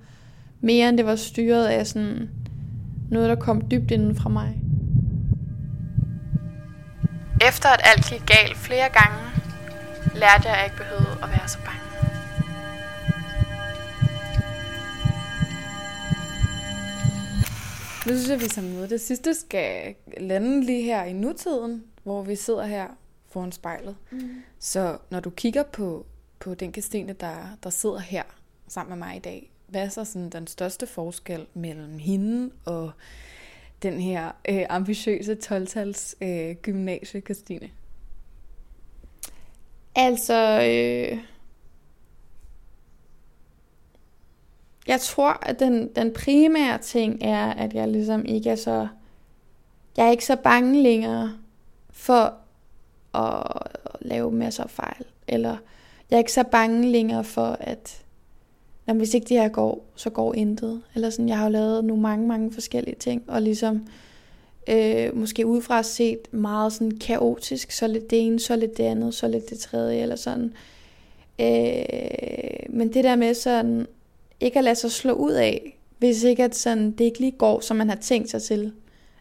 mere 0.61 0.89
end 0.89 0.99
det 0.99 1.07
var 1.07 1.17
styret 1.17 1.67
af 1.67 1.87
sådan 1.87 2.31
noget, 3.11 3.29
der 3.29 3.35
kom 3.35 3.61
dybt 3.71 3.91
inden 3.91 4.17
fra 4.17 4.29
mig. 4.29 4.63
Efter 7.49 7.69
at 7.69 7.81
alt 7.85 8.07
gik 8.11 8.27
galt 8.27 8.57
flere 8.57 8.89
gange, 8.89 9.19
lærte 10.15 10.49
jeg, 10.49 10.53
at 10.53 10.57
jeg 10.57 10.65
ikke 10.65 10.77
behøvede 10.77 11.19
at 11.23 11.29
være 11.31 11.49
så 11.49 11.59
bange. 11.59 11.81
Nu 18.07 18.13
synes 18.13 18.29
jeg, 18.29 18.41
vi 18.41 18.49
som 18.49 18.65
noget 18.65 18.91
det 18.91 19.01
sidste 19.01 19.35
skal 19.35 19.95
lande 20.21 20.65
lige 20.65 20.83
her 20.83 21.05
i 21.05 21.13
nutiden, 21.13 21.85
hvor 22.03 22.23
vi 22.23 22.37
sidder 22.37 22.65
her 22.67 22.87
foran 23.31 23.53
spejlet. 23.53 23.97
Mm. 24.11 24.31
Så 24.59 24.99
når 25.11 25.21
du 25.21 25.31
kigger 25.31 25.63
på, 25.63 26.07
på 26.39 26.55
den 26.55 26.73
Christine, 26.73 27.13
der, 27.13 27.57
der 27.63 27.71
sidder 27.71 27.99
her 27.99 28.23
sammen 28.69 28.99
med 28.99 29.07
mig 29.07 29.17
i 29.17 29.21
dag, 29.21 29.51
hvad 29.67 29.85
er 29.85 29.89
så 29.89 30.05
sådan 30.05 30.31
den 30.31 30.47
største 30.47 30.87
forskel 30.87 31.47
mellem 31.55 31.99
hende 31.99 32.51
og 32.65 32.93
den 33.83 34.01
her 34.01 34.33
øh, 34.49 34.67
ambitiøse 34.69 35.39
12-tals 35.45 36.17
øh, 36.21 36.57
gymnasie 36.63 37.21
Christine? 37.21 37.71
Altså, 39.95 40.61
øh, 40.61 41.19
jeg 44.87 45.01
tror, 45.01 45.39
at 45.43 45.59
den, 45.61 45.95
den 45.97 46.13
primære 46.15 46.79
ting 46.79 47.23
er, 47.23 47.53
at 47.53 47.75
jeg 47.75 47.89
ligesom 47.89 48.25
ikke 48.25 48.51
er 48.51 48.57
så, 48.57 48.89
jeg 49.97 50.07
er 50.07 50.11
ikke 50.11 50.25
så 50.25 50.37
bange 50.37 50.83
længere 50.83 51.39
for 51.91 52.35
at 53.15 53.63
lave 54.01 54.33
masser 54.33 54.65
af 54.65 54.71
fejl. 54.71 55.05
Eller 55.29 55.57
jeg 56.11 56.17
er 56.17 56.19
ikke 56.19 56.33
så 56.33 56.45
bange 56.53 56.89
længere 56.89 57.25
for 57.25 57.57
at 57.61 58.03
når 58.87 58.95
hvis 58.95 59.15
ikke 59.15 59.29
det 59.29 59.37
her 59.37 59.49
går, 59.49 59.85
så 59.95 60.11
går 60.11 60.35
intet. 60.35 60.83
Eller 60.95 61.11
sådan, 61.11 61.29
jeg 61.29 61.39
har 61.39 61.45
jo 61.45 61.51
lavet 61.51 61.85
nu 61.85 61.97
mange, 61.97 62.29
mange 62.29 62.53
forskellige 62.53 62.97
ting, 62.99 63.23
og 63.29 63.43
ligesom 63.43 63.87
øh, 64.69 65.17
måske 65.17 65.47
udefra 65.47 65.83
set 65.83 66.19
meget 66.31 66.73
sådan 66.73 66.99
kaotisk, 66.99 67.71
så 67.71 67.87
lidt 67.87 68.11
det 68.11 68.27
ene, 68.27 68.41
så 68.41 68.57
lidt 68.57 68.77
det 68.77 68.85
andet, 68.85 69.15
så 69.15 69.29
lidt 69.29 69.51
det 69.51 69.59
tredje, 69.59 70.03
eller 70.03 70.17
sådan. 70.17 70.53
Øh, 71.41 72.71
men 72.71 72.93
det 72.95 73.05
der 73.05 73.17
med 73.17 73.35
sådan, 73.35 73.87
ikke 74.41 74.59
at 74.59 74.65
lade 74.65 74.75
sig 74.75 74.91
slå 74.91 75.13
ud 75.13 75.33
af, 75.33 75.79
hvis 75.99 76.23
ikke 76.23 76.45
at 76.45 76.57
sådan, 76.57 76.91
det 76.91 77.05
ikke 77.05 77.21
lige 77.21 77.33
går, 77.39 77.61
som 77.61 77.77
man 77.77 77.89
har 77.89 77.97
tænkt 77.97 78.31
sig 78.31 78.43
til. 78.43 78.73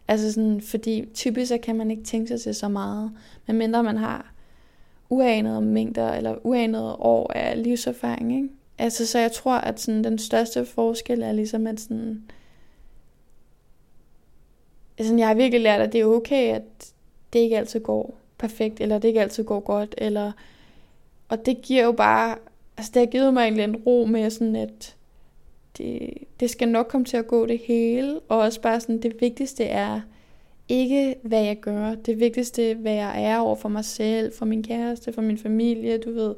Altså 0.08 0.32
sådan, 0.32 0.60
fordi 0.60 1.04
typisk 1.14 1.48
så 1.48 1.58
kan 1.58 1.76
man 1.76 1.90
ikke 1.90 2.04
tænke 2.04 2.28
sig 2.28 2.40
til 2.40 2.54
så 2.54 2.68
meget, 2.68 3.10
medmindre 3.46 3.82
man 3.82 3.96
har 3.96 4.32
uanede 5.08 5.60
mængder 5.60 6.12
eller 6.12 6.36
uanede 6.46 6.96
år 6.96 7.32
af 7.32 7.62
livserfaring. 7.62 8.36
Ikke? 8.36 8.48
Altså, 8.78 9.06
så 9.06 9.18
jeg 9.18 9.32
tror, 9.32 9.54
at 9.54 9.80
sådan, 9.80 10.04
den 10.04 10.18
største 10.18 10.64
forskel 10.64 11.22
er 11.22 11.32
ligesom, 11.32 11.66
at 11.66 11.80
sådan, 11.80 12.22
altså, 14.98 15.16
jeg 15.16 15.28
har 15.28 15.34
virkelig 15.34 15.60
lært, 15.60 15.80
at 15.80 15.92
det 15.92 16.00
er 16.00 16.04
okay, 16.04 16.54
at 16.54 16.92
det 17.32 17.38
ikke 17.38 17.58
altid 17.58 17.80
går 17.80 18.18
perfekt, 18.38 18.80
eller 18.80 18.98
det 18.98 19.08
ikke 19.08 19.20
altid 19.20 19.44
går 19.44 19.60
godt, 19.60 19.94
eller, 19.98 20.32
og 21.28 21.46
det 21.46 21.62
giver 21.62 21.84
jo 21.84 21.92
bare, 21.92 22.36
altså 22.76 22.92
det 22.94 23.00
har 23.00 23.06
givet 23.06 23.34
mig 23.34 23.42
egentlig 23.42 23.64
en 23.64 23.76
ro 23.76 24.04
med 24.04 24.30
sådan, 24.30 24.56
at 24.56 24.96
det, 25.78 26.10
det 26.40 26.50
skal 26.50 26.68
nok 26.68 26.86
komme 26.88 27.04
til 27.04 27.16
at 27.16 27.26
gå 27.26 27.46
det 27.46 27.58
hele, 27.58 28.20
og 28.20 28.38
også 28.38 28.60
bare 28.60 28.80
sådan, 28.80 29.02
det 29.02 29.20
vigtigste 29.20 29.64
er 29.64 30.00
ikke, 30.68 31.14
hvad 31.22 31.44
jeg 31.44 31.60
gør. 31.60 31.94
Det 31.94 32.20
vigtigste, 32.20 32.74
hvad 32.74 32.94
jeg 32.94 33.24
er 33.24 33.38
over 33.38 33.56
for 33.56 33.68
mig 33.68 33.84
selv, 33.84 34.32
for 34.32 34.44
min 34.44 34.62
kæreste, 34.62 35.12
for 35.12 35.22
min 35.22 35.38
familie, 35.38 35.98
du 35.98 36.12
ved. 36.12 36.34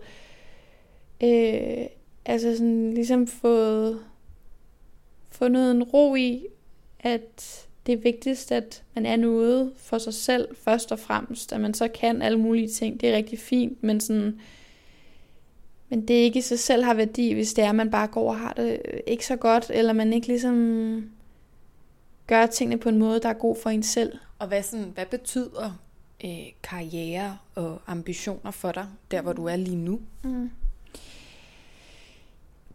Øh, 1.22 1.86
altså 2.24 2.52
sådan 2.52 2.94
ligesom 2.94 3.26
fået 3.26 4.00
fundet 5.30 5.70
en 5.70 5.82
ro 5.82 6.14
i, 6.14 6.46
at 7.00 7.66
det 7.86 7.92
er 7.92 8.02
vigtigst, 8.02 8.52
at 8.52 8.82
man 8.94 9.06
er 9.06 9.16
noget 9.16 9.72
for 9.76 9.98
sig 9.98 10.14
selv 10.14 10.56
først 10.56 10.92
og 10.92 10.98
fremmest. 10.98 11.52
At 11.52 11.60
man 11.60 11.74
så 11.74 11.88
kan 11.88 12.22
alle 12.22 12.38
mulige 12.38 12.68
ting, 12.68 13.00
det 13.00 13.08
er 13.08 13.16
rigtig 13.16 13.38
fint, 13.38 13.82
men 13.82 14.00
sådan, 14.00 14.40
men 15.88 16.08
det 16.08 16.14
ikke 16.14 16.38
i 16.38 16.42
sig 16.42 16.58
selv 16.58 16.84
har 16.84 16.94
værdi, 16.94 17.32
hvis 17.32 17.54
det 17.54 17.64
er, 17.64 17.68
at 17.68 17.74
man 17.74 17.90
bare 17.90 18.06
går 18.06 18.28
og 18.28 18.38
har 18.38 18.52
det 18.52 18.80
ikke 19.06 19.26
så 19.26 19.36
godt, 19.36 19.70
eller 19.74 19.92
man 19.92 20.12
ikke 20.12 20.26
ligesom 20.26 21.10
gør 22.28 22.46
tingene 22.46 22.80
på 22.80 22.88
en 22.88 22.98
måde, 22.98 23.20
der 23.20 23.28
er 23.28 23.32
god 23.32 23.56
for 23.62 23.70
en 23.70 23.82
selv. 23.82 24.12
Og 24.38 24.48
hvad, 24.48 24.62
sådan, 24.62 24.90
hvad 24.94 25.06
betyder 25.06 25.82
øh, 26.24 26.46
karriere 26.62 27.38
og 27.54 27.80
ambitioner 27.86 28.50
for 28.50 28.72
dig, 28.72 28.86
der 29.10 29.22
hvor 29.22 29.32
du 29.32 29.44
er 29.44 29.56
lige 29.56 29.76
nu? 29.76 30.00
Mm. 30.24 30.50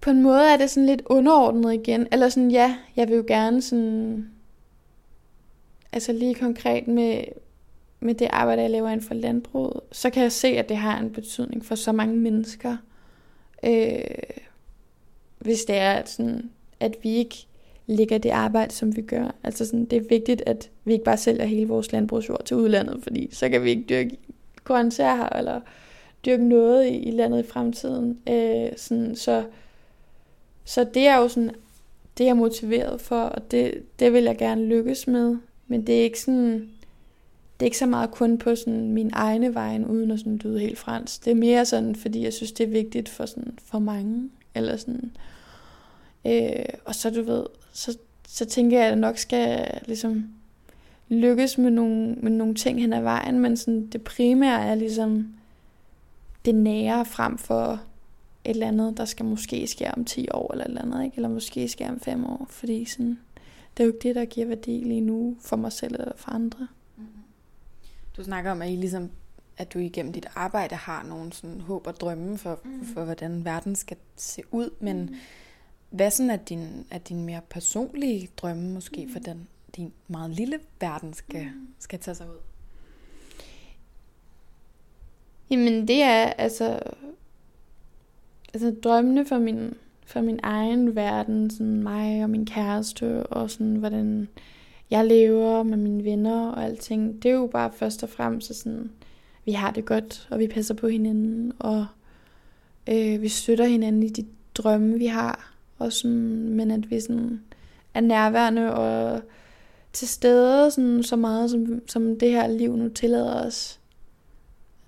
På 0.02 0.10
en 0.10 0.24
måde 0.24 0.54
er 0.54 0.58
det 0.58 0.70
sådan 0.70 0.88
lidt 0.88 1.02
underordnet 1.06 1.74
igen. 1.74 2.08
Eller 2.12 2.30
sådan, 2.30 2.52
ja, 2.52 2.78
jeg 2.96 3.08
vil 3.08 3.16
jo 3.16 3.24
gerne 3.28 3.62
sådan... 3.62 4.30
Altså 5.92 6.14
lige 6.14 6.36
konkret 6.36 6.88
med, 6.88 7.24
med 8.00 8.16
det 8.16 8.28
arbejde, 8.32 8.62
jeg 8.62 8.72
laver 8.72 8.90
inden 8.90 9.08
for 9.08 9.14
landbruget, 9.14 9.80
så 9.92 10.10
kan 10.10 10.24
jeg 10.24 10.32
se, 10.32 10.48
at 10.48 10.70
det 10.70 10.78
har 10.78 11.00
en 11.00 11.14
betydning 11.14 11.66
for 11.66 11.76
så 11.76 11.92
mange 11.92 12.16
mennesker. 12.16 12.78
Øh, 13.66 14.02
hvis 15.40 15.64
det 15.64 15.78
er, 15.78 16.06
sådan, 16.06 16.50
at 16.80 16.96
vi 17.04 17.10
ikke 17.10 17.48
ligger 17.88 18.18
det 18.18 18.30
arbejde, 18.30 18.74
som 18.74 18.96
vi 18.96 19.02
gør. 19.02 19.36
Altså 19.44 19.66
sådan, 19.66 19.86
det 19.86 19.98
er 19.98 20.08
vigtigt, 20.10 20.44
at 20.46 20.70
vi 20.86 20.94
ikke 20.94 21.06
bare 21.06 21.18
sælger 21.18 21.46
hele 21.46 21.68
vores 21.68 21.92
landbrugsjord 21.92 22.46
til 22.46 22.58
udlandet, 22.58 23.04
fordi 23.04 23.30
så 23.32 23.50
kan 23.50 23.64
vi 23.64 23.70
ikke 23.70 23.86
dyrke 23.90 24.18
grøntsager 24.64 25.16
her, 25.16 25.30
eller 25.30 25.62
dyrke 26.26 26.44
noget 26.44 26.86
i, 26.86 26.96
i 26.96 27.12
landet 27.12 27.46
i 27.46 27.48
fremtiden. 27.48 28.20
Øh, 28.30 28.70
sådan, 28.78 29.16
så, 29.16 29.44
så 30.66 30.84
det 30.94 31.08
er 31.08 31.18
jo 31.18 31.28
sådan, 31.28 31.52
det 32.18 32.24
er 32.24 32.28
jeg 32.28 32.38
motiveret 32.38 33.02
for, 33.02 33.22
og 33.22 33.52
det, 33.52 33.84
det 34.00 34.14
vil 34.14 34.24
jeg 34.24 34.38
gerne 34.38 34.66
lykkes 34.66 35.08
med. 35.08 35.38
Men 35.68 35.88
det 35.88 36.00
er 36.00 36.04
ikke 36.04 36.22
sådan, 36.22 36.70
det 37.60 37.62
er 37.62 37.66
ikke 37.66 37.78
så 37.78 37.86
meget 37.86 38.12
kun 38.12 38.38
på 38.38 38.56
sådan 38.56 38.92
min 38.92 39.10
egne 39.14 39.54
vejen, 39.54 39.86
uden 39.86 40.12
at 40.12 40.20
sådan 40.20 40.38
lyde 40.38 40.60
helt 40.60 40.78
fransk. 40.78 41.26
Det 41.26 41.32
er 41.32 41.36
mere 41.36 41.66
sådan, 41.66 41.96
fordi 41.96 42.24
jeg 42.24 42.34
synes, 42.34 42.52
det 42.52 42.64
er 42.64 42.72
vigtigt 42.72 43.10
for, 43.10 43.26
sådan, 43.26 43.58
for 43.66 43.80
mange. 43.80 44.30
Eller 44.56 44.78
sådan. 44.78 45.12
Øh, 45.16 45.33
og 46.86 46.96
så 46.96 47.10
du 47.10 47.22
ved, 47.22 47.46
så, 47.74 47.98
så 48.28 48.46
tænker 48.46 48.78
jeg, 48.78 48.86
at 48.86 48.90
jeg 48.90 49.00
nok 49.00 49.18
skal 49.18 49.80
ligesom 49.86 50.30
lykkes 51.10 51.58
med 51.58 51.72
nogle, 51.72 52.16
med 52.16 52.32
nogle 52.32 52.56
ting 52.56 52.82
hen 52.82 52.94
ad 52.94 53.02
vejen, 53.02 53.40
men 53.40 53.58
sådan, 53.58 53.88
det 53.88 54.02
primære 54.02 54.66
er 54.66 54.76
ligesom 54.76 55.34
det 56.46 56.56
nære 56.56 57.06
frem 57.06 57.38
for 57.38 57.82
et 58.46 58.50
eller 58.50 58.68
andet, 58.68 58.98
der 58.98 59.06
skal 59.06 59.26
måske 59.26 59.68
ske 59.68 59.92
om 59.98 60.06
10 60.06 60.28
år 60.34 60.52
eller 60.52 60.66
et 60.66 60.70
eller 60.70 60.82
andet, 60.82 61.04
ikke? 61.04 61.16
eller 61.16 61.30
måske 61.30 61.68
ske 61.68 61.90
om 61.90 62.00
5 62.00 62.26
år, 62.26 62.46
fordi 62.50 62.86
sådan, 62.86 63.20
det 63.78 63.84
er 63.84 63.88
jo 63.88 63.94
ikke 63.94 64.08
det, 64.08 64.16
der 64.16 64.26
giver 64.26 64.48
værdi 64.48 64.84
lige 64.86 65.02
nu 65.02 65.38
for 65.42 65.56
mig 65.56 65.72
selv 65.72 65.94
eller 65.94 66.14
for 66.16 66.32
andre. 66.32 66.68
Mm-hmm. 66.98 67.24
Du 68.18 68.24
snakker 68.24 68.52
om, 68.52 68.62
at 68.62 68.70
I 68.70 68.76
ligesom 68.76 69.10
at 69.58 69.74
du 69.74 69.80
igennem 69.80 70.14
dit 70.14 70.28
arbejde 70.36 70.76
har 70.76 71.04
nogle 71.04 71.34
sådan 71.34 71.62
håb 71.62 71.88
og 71.88 72.00
drømme 72.00 72.38
for, 72.38 72.60
mm. 72.64 72.86
for 72.86 73.04
hvordan 73.04 73.46
verden 73.46 73.76
skal 73.76 73.98
se 74.16 74.42
ud, 74.52 74.70
men 74.80 75.02
mm. 75.02 75.16
Hvad 75.94 76.12
sådan 76.12 76.30
er 76.30 76.36
din, 76.36 76.86
er 76.92 76.98
din 76.98 77.26
mere 77.26 77.42
personlige 77.50 78.30
drømme 78.38 78.70
måske 78.70 79.10
for 79.12 79.20
den, 79.20 79.48
din 79.76 79.94
meget 80.08 80.32
lille 80.32 80.60
verden 80.80 81.14
skal, 81.14 81.44
mm. 81.44 81.68
skal 81.80 82.00
tage 82.00 82.16
sig 82.16 82.30
ud? 82.30 82.40
Jamen 85.50 85.88
det 85.88 86.02
er 86.02 86.26
altså, 86.26 86.80
altså 88.54 88.76
drømmene 88.84 89.26
for 89.26 89.38
min, 89.38 89.74
for 90.06 90.22
min 90.22 90.40
egen 90.44 90.96
verden, 90.96 91.50
sådan 91.50 91.84
mig 91.84 92.24
og 92.24 92.30
min 92.30 92.46
kæreste, 92.46 93.28
og 93.28 93.50
sådan 93.50 93.76
hvordan 93.76 94.28
jeg 94.90 95.06
lever 95.06 95.64
med 95.64 95.78
mine 95.78 96.04
venner 96.04 96.50
og 96.50 96.64
alting, 96.64 97.24
det 97.24 97.32
er 97.32 97.36
jo 97.36 97.48
bare 97.48 97.72
først 97.72 98.04
og 98.04 98.10
fremmest 98.10 98.56
sådan, 98.56 98.92
vi 99.46 99.52
har 99.52 99.72
det 99.72 99.86
godt, 99.86 100.28
og 100.32 100.40
vi 100.40 100.48
passer 100.48 100.74
på 100.74 100.88
hinanden, 100.88 101.54
og 101.60 101.86
øh, 102.90 103.22
vi 103.22 103.28
støtter 103.28 103.66
hinanden 103.66 104.04
i 104.04 104.10
de 104.10 104.26
drømme, 104.56 104.98
vi 104.98 105.06
har. 105.06 105.53
Og 105.78 105.94
sådan, 105.94 106.50
men 106.50 106.72
at 106.72 106.90
vi 106.90 107.00
sådan 107.00 107.42
er 107.94 108.02
nærværende 108.02 108.74
og 108.74 109.22
til 109.94 110.08
stede 110.08 110.72
sådan, 110.72 111.04
så 111.04 111.16
meget, 111.16 111.50
som, 111.50 111.82
som 111.88 112.20
det 112.20 112.32
her 112.32 112.48
liv 112.48 112.76
nu 112.76 112.90
tillader 112.90 113.46
os. 113.46 113.80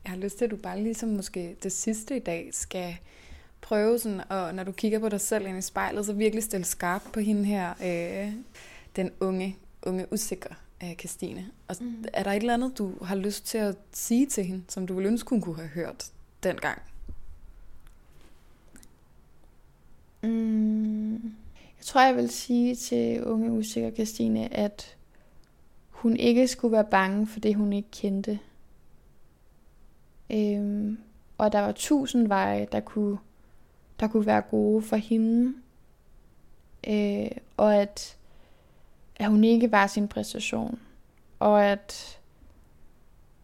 Jeg 0.03 0.11
har 0.11 0.17
lyst 0.17 0.37
til, 0.37 0.45
at 0.45 0.51
du 0.51 0.55
bare 0.55 0.83
ligesom 0.83 1.09
måske 1.09 1.55
det 1.63 1.71
sidste 1.71 2.15
i 2.15 2.19
dag 2.19 2.49
skal 2.51 2.95
prøve 3.61 3.99
sådan, 3.99 4.21
og 4.29 4.55
når 4.55 4.63
du 4.63 4.71
kigger 4.71 4.99
på 4.99 5.09
dig 5.09 5.21
selv 5.21 5.47
ind 5.47 5.57
i 5.57 5.61
spejlet, 5.61 6.05
så 6.05 6.13
virkelig 6.13 6.43
stille 6.43 6.65
skarp 6.65 7.01
på 7.13 7.19
hende 7.19 7.45
her, 7.45 7.73
øh, 7.83 8.33
den 8.95 9.11
unge, 9.19 9.57
unge 9.83 10.05
usikre 10.11 10.55
øh, 10.83 10.95
Christine. 10.95 11.45
Og 11.67 11.75
mm. 11.81 12.05
er 12.13 12.23
der 12.23 12.31
et 12.31 12.35
eller 12.35 12.53
andet, 12.53 12.77
du 12.77 13.03
har 13.03 13.15
lyst 13.15 13.45
til 13.45 13.57
at 13.57 13.75
sige 13.93 14.25
til 14.25 14.43
hende, 14.43 14.63
som 14.67 14.87
du 14.87 14.93
ville 14.93 15.09
ønske, 15.09 15.29
hun 15.29 15.41
kunne 15.41 15.55
have 15.55 15.67
hørt 15.67 16.05
dengang? 16.43 16.81
Mm, 20.25 21.13
jeg 21.77 21.85
tror, 21.85 22.01
jeg 22.01 22.15
vil 22.15 22.29
sige 22.29 22.75
til 22.75 23.23
unge 23.23 23.51
usikre 23.51 23.91
Christine, 23.91 24.53
at 24.53 24.97
hun 25.89 26.17
ikke 26.17 26.47
skulle 26.47 26.71
være 26.71 26.87
bange 26.91 27.27
for 27.27 27.39
det, 27.39 27.55
hun 27.55 27.73
ikke 27.73 27.91
kendte. 27.91 28.39
Øhm, 30.29 30.97
og 31.37 31.51
der 31.51 31.59
var 31.59 31.71
tusind 31.71 32.27
veje, 32.27 32.67
der 32.71 32.79
kunne, 32.79 33.17
der 33.99 34.07
kunne 34.07 34.25
være 34.25 34.41
gode 34.41 34.81
for 34.81 34.95
hende. 34.95 35.53
Øh, 36.87 37.31
og 37.57 37.75
at, 37.75 38.17
at 39.15 39.29
hun 39.29 39.43
ikke 39.43 39.71
var 39.71 39.87
sin 39.87 40.07
præstation. 40.07 40.79
Og 41.39 41.65
at 41.65 42.19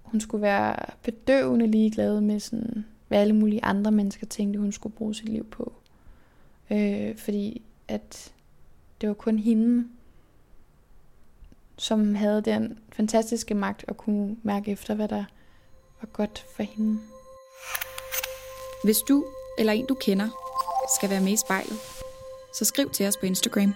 hun 0.02 0.20
skulle 0.20 0.42
være 0.42 0.76
bedøvende 1.04 1.68
ligeglad 1.68 2.22
med, 2.22 2.40
sådan, 2.40 2.86
hvad 3.08 3.20
alle 3.20 3.36
mulige 3.36 3.64
andre 3.64 3.92
mennesker 3.92 4.26
tænkte, 4.26 4.60
hun 4.60 4.72
skulle 4.72 4.96
bruge 4.96 5.16
sit 5.16 5.30
liv 5.30 5.46
på. 5.46 5.74
Øh, 6.72 7.18
fordi 7.18 7.62
at 7.88 8.34
det 9.02 9.10
var 9.10 9.16
kun 9.16 9.40
hende, 9.40 9.88
som 11.78 12.16
havde 12.16 12.42
den 12.42 12.80
fantastiske 12.92 13.54
magt 13.54 13.86
at 13.88 13.98
kunne 13.98 14.38
mærke 14.44 14.72
efter, 14.72 14.96
hvad 14.96 15.08
der 15.08 15.24
var 16.02 16.08
godt 16.14 16.46
for 16.56 16.64
hende. 16.64 17.00
Hvis 18.84 18.98
du 18.98 19.26
eller 19.58 19.74
en 19.74 19.86
du 19.86 19.94
kender 19.94 20.30
skal 20.98 21.10
være 21.10 21.22
med 21.22 21.32
i 21.32 21.38
spejlet, 21.38 21.80
så 22.60 22.66
skriv 22.66 22.90
til 22.90 23.08
os 23.08 23.18
på 23.18 23.26
Instagram. 23.26 23.74